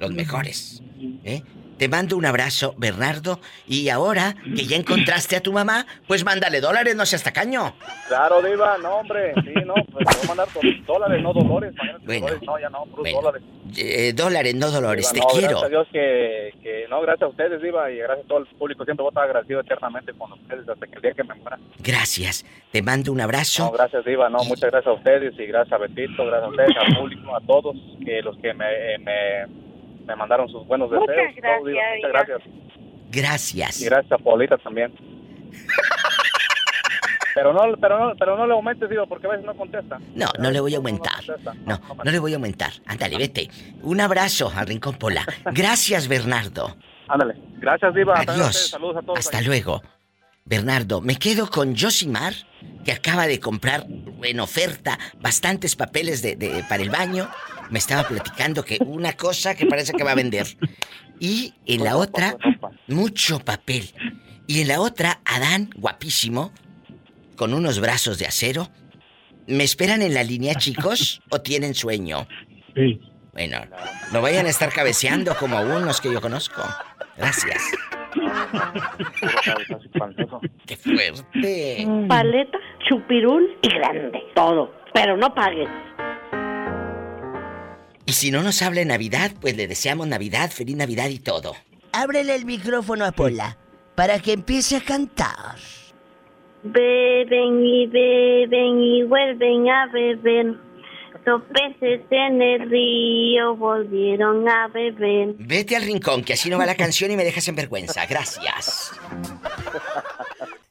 [0.00, 0.82] Los mejores.
[1.24, 1.42] ¿eh?
[1.82, 3.40] Te mando un abrazo, Bernardo.
[3.66, 7.74] Y ahora que ya encontraste a tu mamá, pues mándale dólares, no seas tacaño.
[8.06, 10.48] Claro, Diva, no, hombre, sí, no, pues te voy a mandar
[10.86, 11.74] dólares, no dolores.
[12.04, 12.26] Bueno.
[12.26, 13.20] dólares, no, ya no, Bueno.
[13.20, 13.42] dólares.
[13.76, 15.58] Eh, dólares, no dolores, Diva, te no, quiero.
[15.58, 18.46] Gracias a Dios que, que, no, gracias a ustedes, Diva, y gracias a todo el
[18.46, 18.84] público.
[18.84, 21.58] Siempre voy a estar agradecido eternamente con ustedes hasta que el día que me muera.
[21.80, 22.46] Gracias.
[22.70, 23.64] Te mando un abrazo.
[23.64, 26.76] No, gracias, Diva, no, muchas gracias a ustedes y gracias a Betito, gracias a ustedes,
[26.78, 27.74] al público, a todos,
[28.04, 29.71] que los que me, eh, me,
[30.06, 31.34] me mandaron sus buenos Muchas deseos.
[31.36, 32.40] gracias, muchas gracias.
[33.10, 33.80] Gracias.
[33.82, 34.92] Y gracias a Paulita también.
[37.34, 39.98] Pero no, pero no, pero no le aumentes, Diva, porque a veces no contesta.
[40.14, 41.14] No, no le voy a aumentar.
[41.64, 42.72] No, no le voy a aumentar.
[42.86, 43.48] Ándale, vete.
[43.80, 45.24] Un abrazo al Rincón Pola.
[45.46, 46.76] Gracias, Bernardo.
[47.08, 47.34] Ándale.
[47.56, 48.16] Gracias, Diva.
[48.18, 48.68] Adiós.
[48.68, 49.18] Saludos a todos.
[49.18, 49.80] Hasta luego.
[50.44, 52.34] Bernardo, me quedo con Josimar,
[52.84, 53.86] que acaba de comprar
[54.22, 57.30] en oferta bastantes papeles de, de- para el baño.
[57.72, 60.46] Me estaba platicando que una cosa que parece que va a vender.
[61.18, 62.36] Y en la otra,
[62.86, 63.94] mucho papel.
[64.46, 66.52] Y en la otra, Adán, guapísimo,
[67.34, 68.68] con unos brazos de acero.
[69.46, 71.22] ¿Me esperan en la línea, chicos?
[71.30, 72.28] ¿O tienen sueño?
[72.76, 73.00] Sí.
[73.32, 73.60] Bueno,
[74.12, 76.62] no vayan a estar cabeceando como unos que yo conozco.
[77.16, 77.62] Gracias.
[80.66, 81.88] ¡Qué fuerte!
[82.06, 84.18] Paleta, chupirul y grande.
[84.34, 84.74] Todo.
[84.92, 85.70] Pero no pagues.
[88.12, 91.54] Y si no nos habla en Navidad, pues le deseamos Navidad, feliz Navidad y todo.
[91.92, 93.56] Ábrele el micrófono a Pola
[93.94, 95.56] para que empiece a cantar.
[96.62, 100.56] Beben y beben y vuelven a beber.
[101.24, 105.34] Los peces en el río volvieron a beber.
[105.38, 108.04] Vete al rincón, que así no va la canción y me dejas en vergüenza.
[108.04, 108.92] Gracias.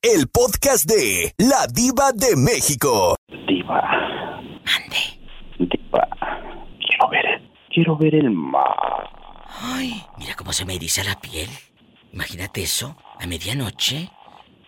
[0.03, 3.15] El podcast de La Diva de México.
[3.47, 3.81] Diva.
[5.57, 6.07] Diva.
[7.09, 9.09] Quiero ver quiero ver el mar.
[9.61, 11.49] Ay, mira cómo se me eriza la piel.
[12.13, 14.09] Imagínate eso, a medianoche.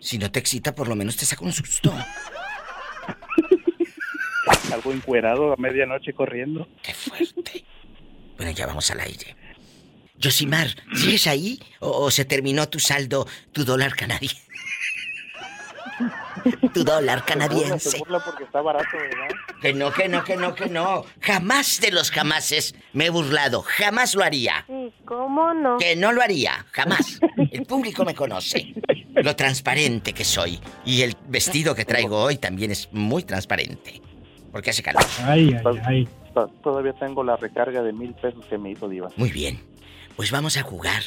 [0.00, 1.92] Si no te excita, por lo menos te saca un susto.
[4.72, 6.68] Algo encuerado a medianoche corriendo.
[8.36, 9.36] Bueno, ya vamos al aire.
[10.22, 11.60] Josimar, ¿sigues ahí?
[11.80, 14.43] ¿O, o se terminó tu saldo, tu dólar canadiense?
[16.72, 17.90] Tu dólar canadiense.
[17.90, 19.28] Se burla porque está barato, ¿verdad?
[19.60, 21.04] Que no, que no, que no, que no.
[21.20, 23.62] Jamás de los jamases me he burlado.
[23.62, 24.64] Jamás lo haría.
[24.68, 25.78] ¿Y cómo no?
[25.78, 26.66] Que no lo haría.
[26.72, 27.20] Jamás.
[27.50, 28.74] El público me conoce.
[29.14, 30.60] Lo transparente que soy.
[30.84, 34.00] Y el vestido que traigo hoy también es muy transparente.
[34.52, 35.04] Porque hace calor.
[35.24, 36.08] Ay, ay, ay.
[36.34, 39.08] To- Todavía tengo la recarga de mil pesos que me hizo Diva.
[39.16, 39.60] Muy bien.
[40.16, 41.02] Pues vamos a jugar.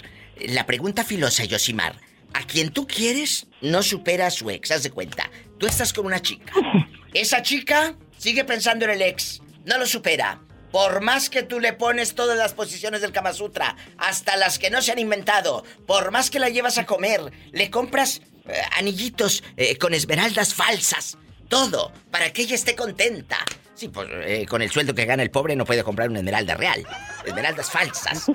[0.48, 1.96] La pregunta filosa, Yosimar.
[2.38, 5.32] A quien tú quieres no supera a su ex, haz de cuenta.
[5.58, 6.54] Tú estás con una chica.
[7.16, 9.42] Esa chica sigue pensando en el ex.
[9.66, 10.40] No lo supera.
[10.72, 14.70] Por más que tú le pones todas las posiciones del Kama Sutra, hasta las que
[14.70, 17.22] no se han inventado, por más que la llevas a comer,
[17.54, 21.18] le compras eh, anillitos eh, con esmeraldas falsas,
[21.48, 23.38] todo, para que ella esté contenta.
[23.76, 26.56] Sí, pues eh, con el sueldo que gana el pobre no puede comprar una esmeralda
[26.56, 26.84] real.
[27.26, 28.26] Esmeraldas falsas.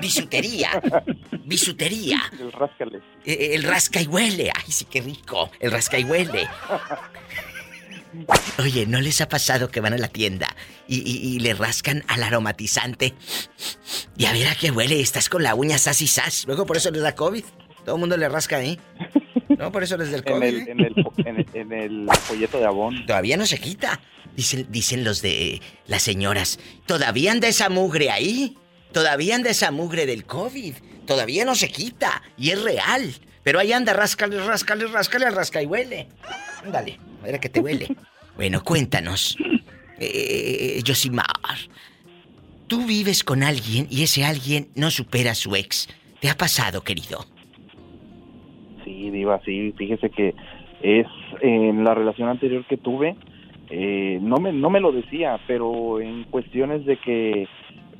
[0.00, 0.82] Bisutería.
[1.44, 2.20] Bisutería.
[2.38, 3.02] El rascales.
[3.24, 4.50] Eh, el rasca y huele.
[4.52, 5.50] Ay, sí, qué rico.
[5.60, 6.48] El rasca y huele.
[8.58, 10.48] Oye, ¿no les ha pasado que van a la tienda
[10.88, 13.14] y, y- y le rascan al aromatizante?
[14.16, 16.44] Y a ver a qué huele, estás con la uña sas y sas.
[16.46, 17.44] Luego por eso les da COVID.
[17.84, 18.78] Todo el mundo le rasca ahí.
[19.58, 20.44] No, por eso les da el En COVID.
[20.46, 23.06] el, en, el, en, el, en el folleto de abón.
[23.06, 24.00] Todavía no se quita.
[24.36, 26.58] Dicen, dicen los de las señoras.
[26.86, 28.56] Todavía anda esa mugre ahí.
[28.92, 30.74] Todavía anda esa mugre del COVID.
[31.06, 32.22] Todavía no se quita.
[32.36, 33.14] Y es real.
[33.42, 36.08] Pero ahí anda, rascale, rascale, rascale al rasca y huele.
[36.64, 37.88] Ándale, a ver a que te huele.
[38.36, 39.36] Bueno, cuéntanos.
[39.98, 41.26] Eh, Josimar.
[42.68, 45.88] Tú vives con alguien y ese alguien no supera a su ex.
[46.20, 47.26] ¿Te ha pasado, querido?
[48.88, 49.74] Sí, Diva, sí.
[49.76, 50.34] Fíjese que
[50.82, 51.06] es
[51.42, 53.16] en la relación anterior que tuve,
[53.70, 57.48] eh, no, me, no me lo decía, pero en cuestiones de que eh,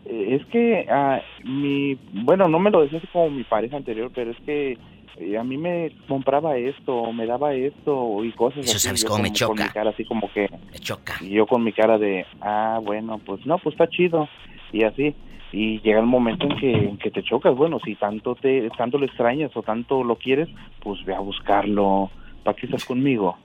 [0.06, 4.30] es que ah, mi, bueno, no me lo decía así como mi pareja anterior, pero
[4.30, 4.78] es que
[5.18, 8.86] eh, a mí me compraba esto, me daba esto y cosas Eso así.
[8.86, 9.64] sabes yo cómo me Con choca.
[9.64, 10.48] mi cara así como que...
[10.72, 11.14] Me choca.
[11.20, 14.26] Y yo con mi cara de, ah, bueno, pues no, pues está chido.
[14.72, 15.14] Y así.
[15.52, 17.54] Y llega el momento en que, en que te chocas.
[17.54, 20.48] Bueno, si tanto te tanto lo extrañas o tanto lo quieres,
[20.80, 22.10] pues ve a buscarlo.
[22.44, 23.36] ¿Para qué estás conmigo?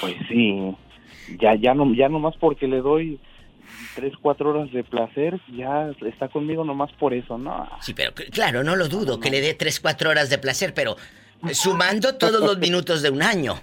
[0.00, 0.74] Pues sí.
[1.40, 3.18] Ya, ya, no, ya nomás porque le doy
[3.94, 7.68] tres, cuatro horas de placer, ya está conmigo nomás por eso, ¿no?
[7.80, 10.96] Sí, pero claro, no lo dudo, que le dé 3, 4 horas de placer, pero
[11.52, 13.54] sumando todos los minutos de un año.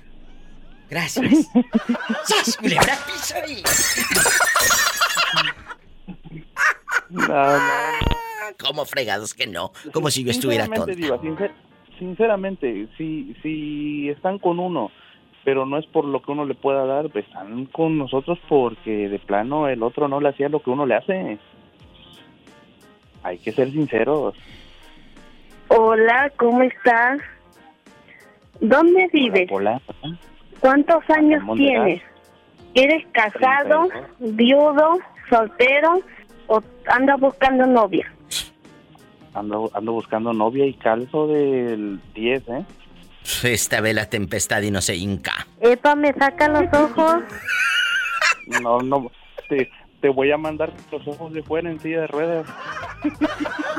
[0.89, 1.49] Gracias.
[2.25, 3.35] ¡Sas, culebra, piso
[7.31, 7.59] ahí!
[8.65, 9.71] ¿Cómo fregados que no?
[9.93, 11.23] Como si yo estuviera Sinceramente, tonta.
[11.23, 11.51] Diva, sincer-
[11.99, 14.91] sinceramente, si, si están con uno,
[15.43, 19.09] pero no es por lo que uno le pueda dar, pues están con nosotros porque
[19.09, 21.37] de plano el otro no le hacía lo que uno le hace.
[23.23, 24.35] Hay que ser sinceros.
[25.69, 27.19] Hola, ¿cómo estás?
[28.59, 29.49] ¿Dónde vives?
[29.51, 29.81] Hola.
[30.59, 32.01] ¿Cuántos años tienes?
[32.75, 33.87] ¿Eres casado,
[34.19, 34.97] viudo,
[35.29, 36.01] soltero
[36.47, 38.11] o andas buscando novia?
[39.33, 42.65] Ando, ando buscando novia y calzo del 10, ¿eh?
[43.43, 45.47] Esta ve la tempestad y no se hinca.
[45.61, 47.23] Epa, me saca los ojos.
[48.61, 49.11] No, no,
[49.47, 49.69] te,
[50.01, 52.47] te voy a mandar los ojos de fuera en silla de ruedas.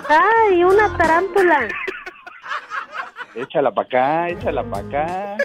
[0.08, 1.68] ¡Ay, una tarántula!
[3.34, 5.36] Échala para acá, échala para acá.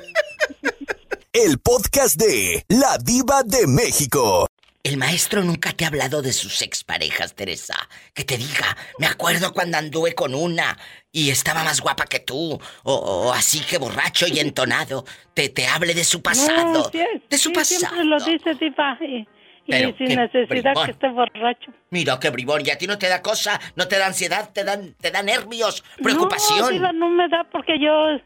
[1.33, 4.47] El podcast de La Diva de México.
[4.89, 7.75] El maestro nunca te ha hablado de sus exparejas, Teresa.
[8.11, 10.75] Que te diga, me acuerdo cuando anduve con una
[11.11, 12.59] y estaba más guapa que tú.
[12.81, 15.05] O, o así que borracho y entonado.
[15.35, 16.73] Te, te hable de su pasado.
[16.73, 17.93] No, sí, de su sí, pasado.
[17.93, 18.97] Siempre lo dice, Diva.
[19.01, 19.27] Y,
[19.67, 20.85] y sin necesidad bribón.
[20.85, 21.71] que esté borracho.
[21.91, 24.63] Mira qué bribón, y a ti no te da cosa, no te da ansiedad, te
[24.63, 26.61] dan, te da nervios, preocupación.
[26.61, 28.17] No, Diva, no me da porque yo,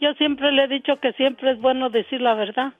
[0.00, 2.72] yo siempre le he dicho que siempre es bueno decir la verdad.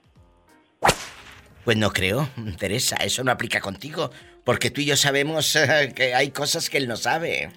[1.63, 4.11] Pues no creo, Teresa, eso no aplica contigo,
[4.43, 5.57] porque tú y yo sabemos
[5.95, 7.51] que hay cosas que él no sabe.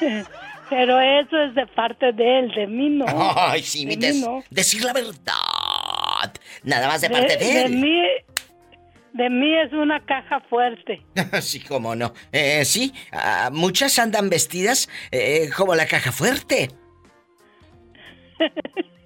[0.68, 3.04] Pero eso es de parte de él, de mí no.
[3.08, 4.42] Ay, sí, de des- no.
[4.50, 6.32] decir la verdad.
[6.64, 7.76] Nada más de parte de, de él.
[7.76, 8.02] mí,
[9.12, 11.02] de mí es una caja fuerte.
[11.40, 12.12] sí, cómo no.
[12.32, 12.92] Eh, sí,
[13.52, 16.70] muchas andan vestidas eh, como la caja fuerte.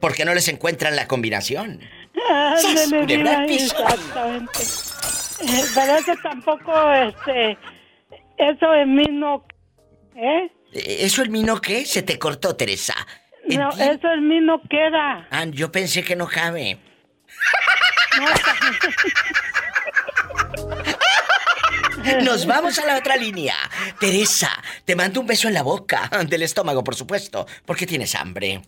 [0.01, 1.81] Porque no les encuentran la combinación.
[2.29, 3.77] Ándale, al piso.
[3.83, 4.59] exactamente.
[5.43, 7.57] Eh, eso tampoco, este,
[8.37, 9.43] eso en mí no,
[10.17, 10.51] ¿eh?
[10.73, 11.85] Eh, ¿Eso el mino qué?
[11.87, 12.95] Se te cortó, Teresa.
[13.49, 15.27] No, eso en mí no queda.
[15.31, 16.79] Ah, yo pensé que no cabe.
[22.25, 23.55] Nos vamos a la otra línea.
[23.99, 24.51] Teresa,
[24.85, 28.63] te mando un beso en la boca, del estómago, por supuesto, porque tienes hambre.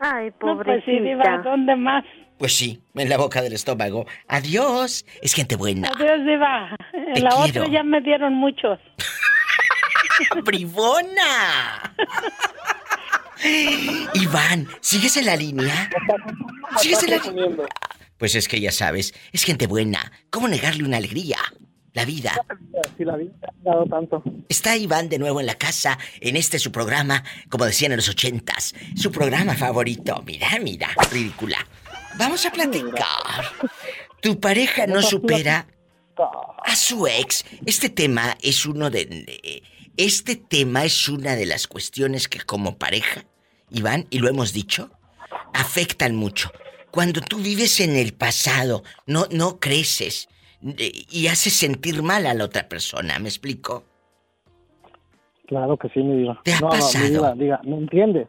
[0.00, 1.50] Ay, No, pues sí, Diva, pobrecita.
[1.50, 2.04] ¿dónde más?
[2.38, 4.06] Pues sí, en la boca del estómago.
[4.28, 5.04] Adiós.
[5.22, 5.88] Es gente buena.
[5.88, 6.76] Adiós, Diva.
[6.92, 7.62] En Te la quiero.
[7.62, 8.78] otra ya me dieron muchos.
[10.44, 11.92] ¡Bribona!
[14.14, 15.90] Iván, ¿sigues en la línea?
[16.78, 17.66] ¿Sigues en la línea?
[18.18, 20.10] Pues es que ya sabes, es gente buena.
[20.30, 21.36] ¿Cómo negarle una alegría?
[21.92, 22.32] La vida.
[22.96, 24.22] Si la vida ha dado tanto.
[24.48, 28.08] Está Iván de nuevo en la casa, en este su programa, como decían en los
[28.08, 30.22] ochentas, su programa favorito.
[30.26, 31.58] Mira, mira, ridícula.
[32.18, 33.44] Vamos a platicar.
[34.20, 35.66] Tu pareja no supera
[36.64, 37.44] a su ex.
[37.64, 39.62] Este tema es uno de...
[39.96, 43.24] Este tema es una de las cuestiones que como pareja,
[43.70, 44.90] Iván, y lo hemos dicho,
[45.54, 46.50] afectan mucho.
[46.90, 50.28] Cuando tú vives en el pasado, no, no creces,
[50.62, 53.84] eh, y haces sentir mal a la otra persona, ¿me explico?
[55.46, 56.40] Claro que sí, mi diva.
[56.44, 57.34] ¿Te ha no, no, mi pasado?
[57.36, 58.28] diga, ¿me entiende?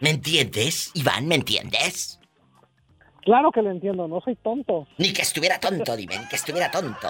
[0.00, 1.26] ¿Me entiendes, Iván?
[1.26, 2.19] ¿Me entiendes?
[3.24, 4.86] Claro que lo entiendo, no soy tonto.
[4.98, 7.08] Ni que estuviera tonto, dime, ni que estuviera tonto.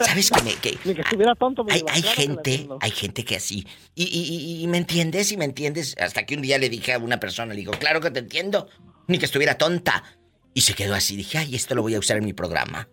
[0.00, 0.54] ¿Sabes que me...
[0.54, 3.66] Que, Ni que estuviera tonto, mi hay, claro gente, hay gente que así.
[3.94, 5.96] Y, y, y- y me entiendes, y me entiendes.
[5.98, 8.68] Hasta que un día le dije a una persona, le digo, claro que te entiendo.
[9.06, 10.04] Ni que estuviera tonta.
[10.52, 11.16] Y se quedó así.
[11.16, 12.88] Dije, ay, esto lo voy a usar en mi programa.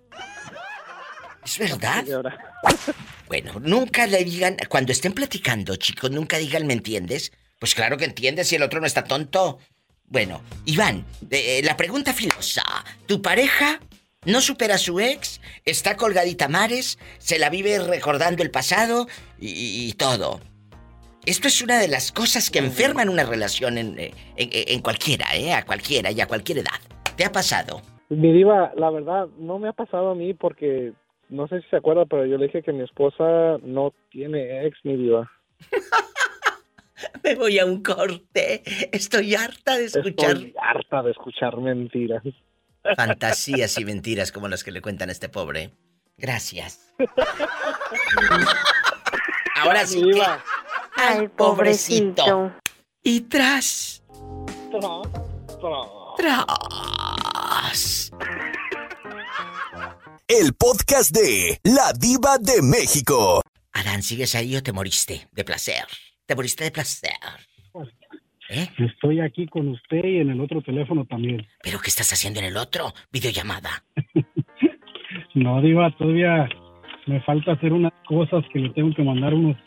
[1.46, 2.06] ¿Es verdad?
[3.28, 7.34] Bueno, nunca le digan, cuando estén platicando, chicos, nunca digan, ¿me entiendes?
[7.60, 9.60] Pues claro que entiendes si el otro no está tonto.
[10.14, 12.62] Bueno, Iván, eh, la pregunta filosa.
[13.08, 13.80] ¿Tu pareja
[14.28, 15.42] no supera a su ex?
[15.66, 17.00] ¿Está colgadita a mares?
[17.18, 19.08] ¿Se la vive recordando el pasado?
[19.40, 20.40] Y, y todo.
[21.26, 25.26] Esto es una de las cosas que enferman una relación en, eh, en- en cualquiera,
[25.36, 25.52] ¿eh?
[25.52, 26.80] A cualquiera y a cualquier edad.
[27.18, 27.82] ¿Te ha pasado?
[28.10, 30.94] Mi diva, la verdad, no me ha pasado a mí porque,
[31.30, 34.78] no sé si se acuerda, pero yo le dije que mi esposa no tiene ex,
[34.84, 35.32] mi diva.
[37.24, 38.64] Me voy a un corte.
[38.92, 42.24] Estoy harta de escuchar Estoy harta de escuchar mentiras.
[42.96, 45.72] fantasías y mentiras como las que le cuentan a este pobre.
[46.18, 46.94] Gracias.
[49.56, 50.22] Ahora sí que...
[50.96, 52.54] Ay, pobrecito.
[53.02, 54.04] Y tras...
[56.18, 58.12] Tras...
[60.28, 63.42] El podcast de La Diva de México.
[63.74, 65.86] Adán, ¿sigues ahí o te moriste de placer?
[66.26, 67.12] ¿Te moriste de placer?
[68.50, 68.68] ¿Eh?
[68.78, 71.48] Estoy aquí con usted y en el otro teléfono también.
[71.62, 72.94] ¿Pero qué estás haciendo en el otro?
[73.12, 73.84] Videollamada.
[75.36, 76.48] No, Diva, todavía
[77.08, 79.58] me falta hacer unas cosas que le tengo que mandar unos,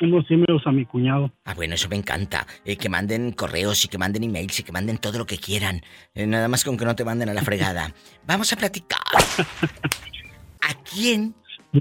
[0.00, 1.32] unos emails a mi cuñado.
[1.44, 2.46] Ah, bueno, eso me encanta.
[2.64, 5.80] Eh, que manden correos y que manden emails y que manden todo lo que quieran.
[6.14, 7.92] Eh, nada más con que no te manden a la fregada.
[8.26, 9.00] Vamos a platicar.
[10.62, 11.34] ¿A quién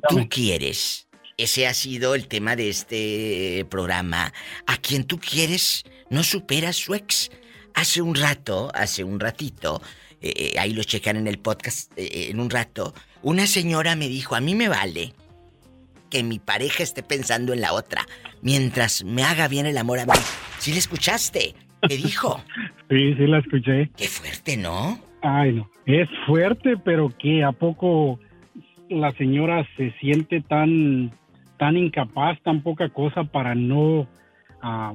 [0.09, 1.07] tú quieres?
[1.37, 4.33] Ese ha sido el tema de este programa.
[4.67, 7.31] ¿A quién tú quieres no supera a su ex?
[7.73, 9.81] Hace un rato, hace un ratito,
[10.21, 12.93] eh, eh, ahí lo checan en el podcast, eh, en un rato,
[13.23, 15.13] una señora me dijo, a mí me vale
[16.11, 18.05] que mi pareja esté pensando en la otra
[18.43, 20.11] mientras me haga bien el amor a mí.
[20.59, 21.55] ¿Sí le escuchaste?
[21.87, 22.43] ¿Qué dijo?
[22.89, 23.89] Sí, sí la escuché.
[23.97, 24.99] Qué fuerte, ¿no?
[25.23, 25.69] Ay, no.
[25.87, 28.19] Es fuerte, pero que a poco
[28.89, 31.11] la señora se siente tan,
[31.63, 34.05] tan incapaz, tan poca cosa para no
[34.61, 34.93] ah,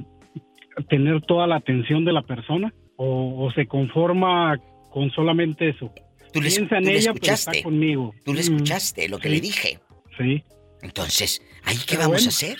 [0.90, 5.90] tener toda la atención de la persona o, o se conforma con solamente eso.
[6.30, 8.14] Tú le, Piensa en tú ella, pero está conmigo.
[8.22, 9.34] Tú le Mm, escuchaste lo que sí.
[9.36, 9.78] le dije.
[10.18, 10.44] Sí.
[10.82, 12.26] Entonces, ¿ahí qué Pero vamos bueno.
[12.26, 12.58] a hacer?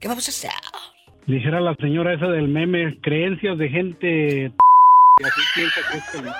[0.00, 0.50] ¿Qué vamos a hacer?
[1.28, 4.52] Dijera la señora esa del meme, creencias de gente...
[5.20, 6.32] Y así piensa que es feliz.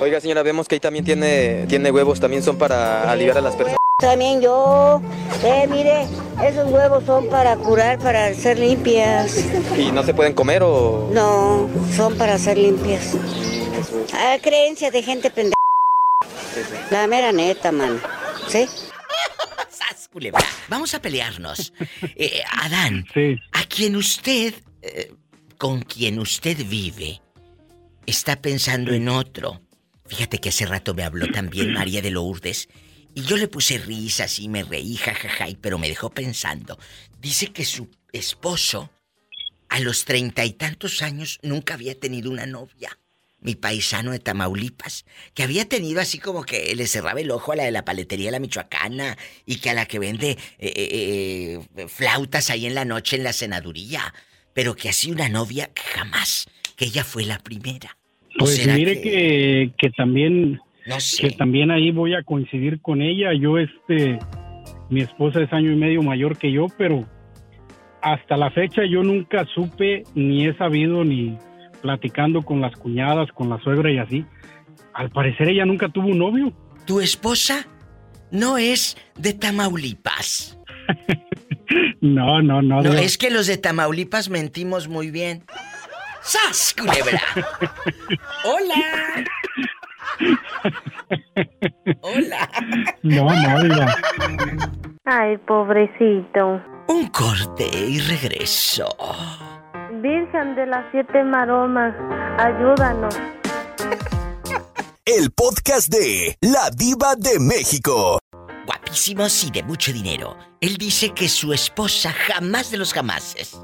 [0.00, 3.54] Oiga, señora, vemos que ahí también tiene, tiene huevos, también son para aliviar a las
[3.54, 3.78] personas.
[3.98, 5.00] También yo,
[5.44, 6.06] eh, mire,
[6.44, 9.38] esos huevos son para curar, para ser limpias.
[9.78, 11.10] ¿Y no se pueden comer o...?
[11.12, 13.16] No, son para ser limpias.
[14.12, 15.54] Ah, creencias de gente pendeja.
[16.90, 18.00] La mera neta, man.
[18.48, 18.68] ¿Sí?
[20.68, 21.72] Vamos a pelearnos.
[22.16, 23.06] Eh, Adán,
[23.52, 25.12] a quien usted, eh,
[25.58, 27.20] con quien usted vive,
[28.06, 29.60] está pensando en otro.
[30.06, 32.68] Fíjate que hace rato me habló también María de Lourdes
[33.14, 36.78] y yo le puse risas y me reí, jajaja, pero me dejó pensando.
[37.20, 38.90] Dice que su esposo,
[39.68, 42.98] a los treinta y tantos años, nunca había tenido una novia.
[43.40, 45.04] Mi paisano de Tamaulipas,
[45.34, 48.30] que había tenido así como que le cerraba el ojo a la de la paletería
[48.30, 49.16] La Michoacana
[49.46, 53.22] y que a la que vende eh, eh, eh, flautas ahí en la noche en
[53.22, 54.12] la senaduría.
[54.54, 57.96] Pero que así una novia jamás, que ella fue la primera.
[58.36, 61.22] ¿O Pues mire que, que también No sé.
[61.28, 63.32] que también ahí voy a coincidir con ella.
[63.32, 64.18] Yo este
[64.90, 67.04] mi esposa es año y medio mayor que yo, pero
[68.02, 71.38] hasta la fecha yo nunca supe ni he sabido ni
[71.80, 74.24] platicando con las cuñadas, con la suegra y así.
[74.92, 76.52] Al parecer ella nunca tuvo un novio.
[76.86, 77.66] ¿Tu esposa
[78.30, 80.58] no es de Tamaulipas?
[82.00, 82.82] No, no, no.
[82.82, 82.92] No, no.
[82.92, 85.42] es que los de Tamaulipas mentimos muy bien.
[86.24, 87.20] ¡Sas, culebra!
[88.44, 89.24] ¡Hola!
[92.00, 92.48] ¡Hola!
[93.02, 93.96] No, no, diga.
[95.04, 96.62] Ay, pobrecito.
[96.88, 98.88] Un corte y regreso.
[100.00, 101.94] Virgen de las siete maromas,
[102.38, 103.14] ayúdanos.
[105.04, 108.18] El podcast de La Diva de México.
[108.64, 110.38] Guapísimos y de mucho dinero.
[110.62, 113.60] Él dice que su esposa jamás de los jamases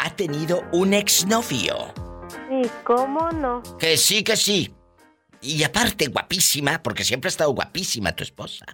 [0.00, 1.74] ha tenido un exnovio.
[2.50, 3.62] ¿Y cómo no?
[3.78, 4.70] Que sí, que sí.
[5.40, 8.66] Y aparte, guapísima, porque siempre ha estado guapísima tu esposa.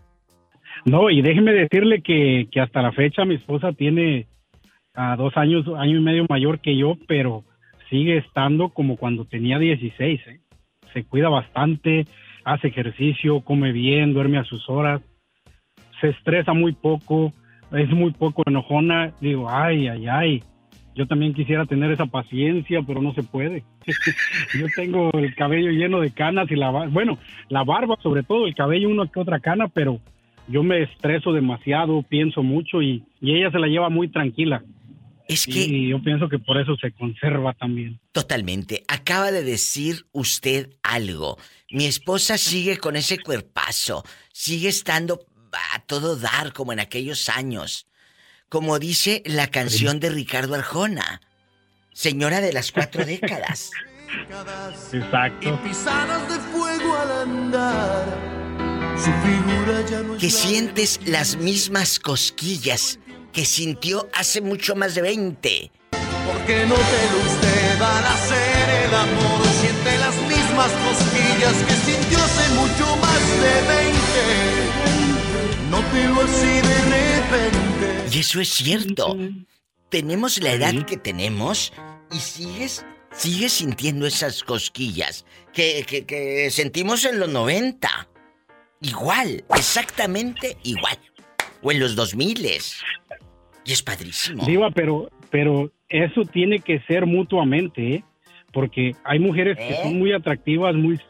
[0.85, 4.27] No, y déjeme decirle que, que hasta la fecha mi esposa tiene
[4.95, 7.45] a dos años, año y medio mayor que yo, pero
[7.91, 10.21] sigue estando como cuando tenía 16.
[10.27, 10.41] ¿eh?
[10.93, 12.07] Se cuida bastante,
[12.45, 15.01] hace ejercicio, come bien, duerme a sus horas,
[16.01, 17.33] se estresa muy poco,
[17.73, 19.13] es muy poco enojona.
[19.21, 20.43] Digo, ay, ay, ay.
[20.95, 23.65] Yo también quisiera tener esa paciencia, pero no se puede.
[24.59, 27.19] yo tengo el cabello lleno de canas y la barba, bueno,
[27.49, 30.01] la barba sobre todo, el cabello una que otra cana, pero
[30.47, 34.63] yo me estreso demasiado, pienso mucho y, y ella se la lleva muy tranquila.
[35.27, 35.59] Es que...
[35.59, 37.99] Y yo pienso que por eso se conserva también.
[38.13, 38.85] Totalmente.
[38.89, 41.39] Acaba de decir usted algo.
[41.71, 45.21] Mi esposa sigue con ese cuerpazo, sigue estando
[45.73, 47.87] a todo dar como en aquellos años.
[48.55, 51.21] Como dice la canción de Ricardo Arjona.
[51.93, 53.73] Señora de las cuatro décadas.
[54.93, 55.61] Exacto.
[55.65, 58.05] Pisadas de fuego al andar.
[58.97, 63.01] Su figura ya no es Que sientes las mismas cosquillas
[63.33, 65.73] que sintió hace mucho más de 20.
[65.91, 72.19] Porque no te lo usted al hacer el amor siente las mismas cosquillas que sintió
[72.23, 75.24] hace mucho más de 20.
[75.75, 78.17] Nótelo así de repente.
[78.17, 79.17] Y eso es cierto.
[79.89, 81.73] Tenemos la edad que tenemos
[82.13, 87.89] y sigues, sigues sintiendo esas cosquillas que, que- que sentimos en los 90.
[88.83, 90.97] Igual, exactamente igual.
[91.63, 92.39] O en los 2000
[93.65, 94.45] Y es padrísimo.
[94.47, 98.05] Diva, pero, pero eso tiene que ser mutuamente, ¿eh?
[98.53, 99.79] Porque hay mujeres que ¿Eh?
[99.83, 101.01] son muy atractivas, muy...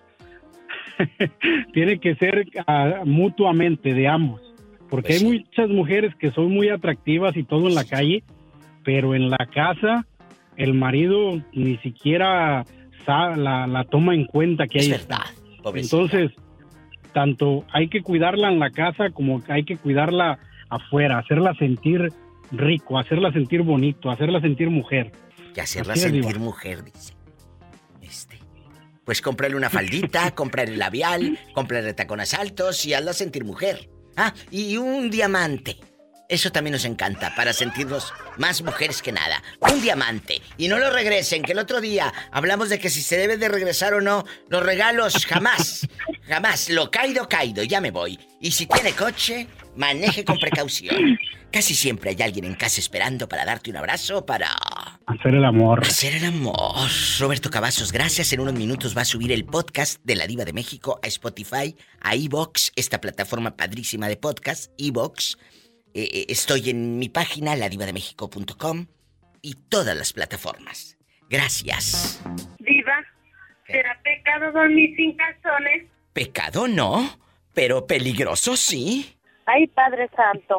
[1.75, 4.54] tiene que ser ah, mutuamente de ambos.
[4.89, 8.23] Porque Pues hay muchas mujeres que son muy atractivas y todo en la calle,
[8.85, 10.07] pero en la casa
[10.57, 12.65] el marido ni siquiera
[13.07, 14.93] la, la toma en cuenta que Es hay.
[14.93, 15.25] verdad,
[15.63, 15.97] pobrecita.
[15.97, 16.31] Entonces,
[17.13, 20.39] tanto hay que cuidarla en la casa como hay que cuidarla
[20.69, 22.13] afuera, hacerla sentir
[22.51, 25.13] rico, hacerla sentir bonito, hacerla sentir mujer.
[25.57, 27.15] Y hacerla sentir mujer, dice.
[28.03, 28.39] Este.
[29.05, 33.89] Pues cómprale una faldita, cómprale labial, cómprale tacones altos y hazla sentir mujer.
[34.17, 35.77] Ah, y un diamante.
[36.29, 39.43] Eso también nos encanta, para sentirnos más mujeres que nada.
[39.61, 40.41] Un diamante.
[40.57, 43.49] Y no lo regresen, que el otro día hablamos de que si se debe de
[43.49, 45.87] regresar o no los regalos, jamás.
[46.27, 46.71] Jamás.
[46.71, 48.19] Lo caído, caído, ya me voy.
[48.41, 49.47] Y si tiene coche,
[49.77, 51.19] maneje con precaución.
[51.51, 54.51] Casi siempre hay alguien en casa esperando para darte un abrazo, para...
[55.07, 55.87] Hacer el amor.
[55.87, 56.91] Hacer el amor.
[57.21, 58.33] Roberto Cavazos, gracias.
[58.33, 61.77] En unos minutos va a subir el podcast de La Diva de México a Spotify,
[62.01, 65.37] a Evox, esta plataforma padrísima de podcast, Evox.
[65.95, 68.87] Eh, eh, estoy en mi página, ladivademexico.com
[69.43, 70.99] y todas las plataformas.
[71.31, 72.21] Gracias.
[72.59, 73.05] Diva,
[73.65, 75.85] ¿será pecado dormir sin calzones?
[76.13, 77.17] Pecado no,
[77.55, 79.15] pero peligroso sí.
[79.47, 80.59] Ay, Padre Santo.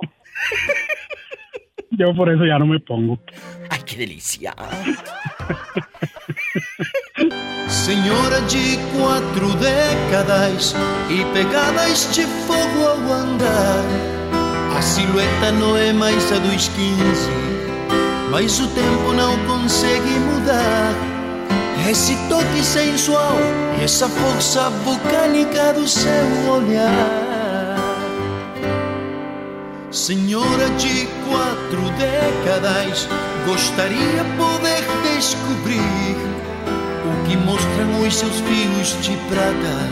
[1.92, 3.20] Yo por eso ya no me pongo.
[3.70, 4.56] Ay, qué delicia.
[7.68, 10.76] Senhora de quatro décadas
[11.10, 14.25] e pegadas de fogo ao andar.
[14.76, 16.76] A silhueta não é mais a dos 15,
[18.30, 20.94] mas o tempo não consegue mudar.
[21.90, 23.38] Esse toque sensual
[23.80, 27.78] e essa força vulcânica do seu olhar.
[29.92, 33.08] Senhora de quatro décadas,
[33.46, 34.84] gostaria poder
[35.16, 36.18] descobrir
[37.06, 39.88] o que mostram os seus fios de prata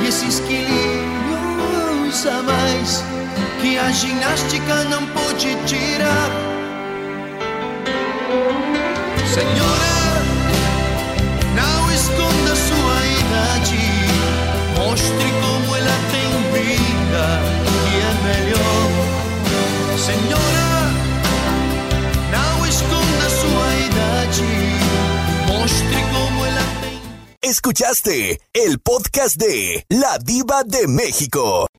[0.00, 3.04] e esses quilinhos a mais
[3.62, 6.30] que a ginástica não pode tirar.
[9.32, 9.98] Senhora,
[11.54, 13.84] não esconda sua idade,
[14.76, 17.24] mostre como ela tem vida
[17.86, 18.86] e é melhor.
[19.96, 20.70] Senhora,
[22.32, 24.50] não esconda sua idade,
[25.46, 27.00] mostre como ela tem
[27.48, 31.68] Escuchaste el podcast de La Diva de México.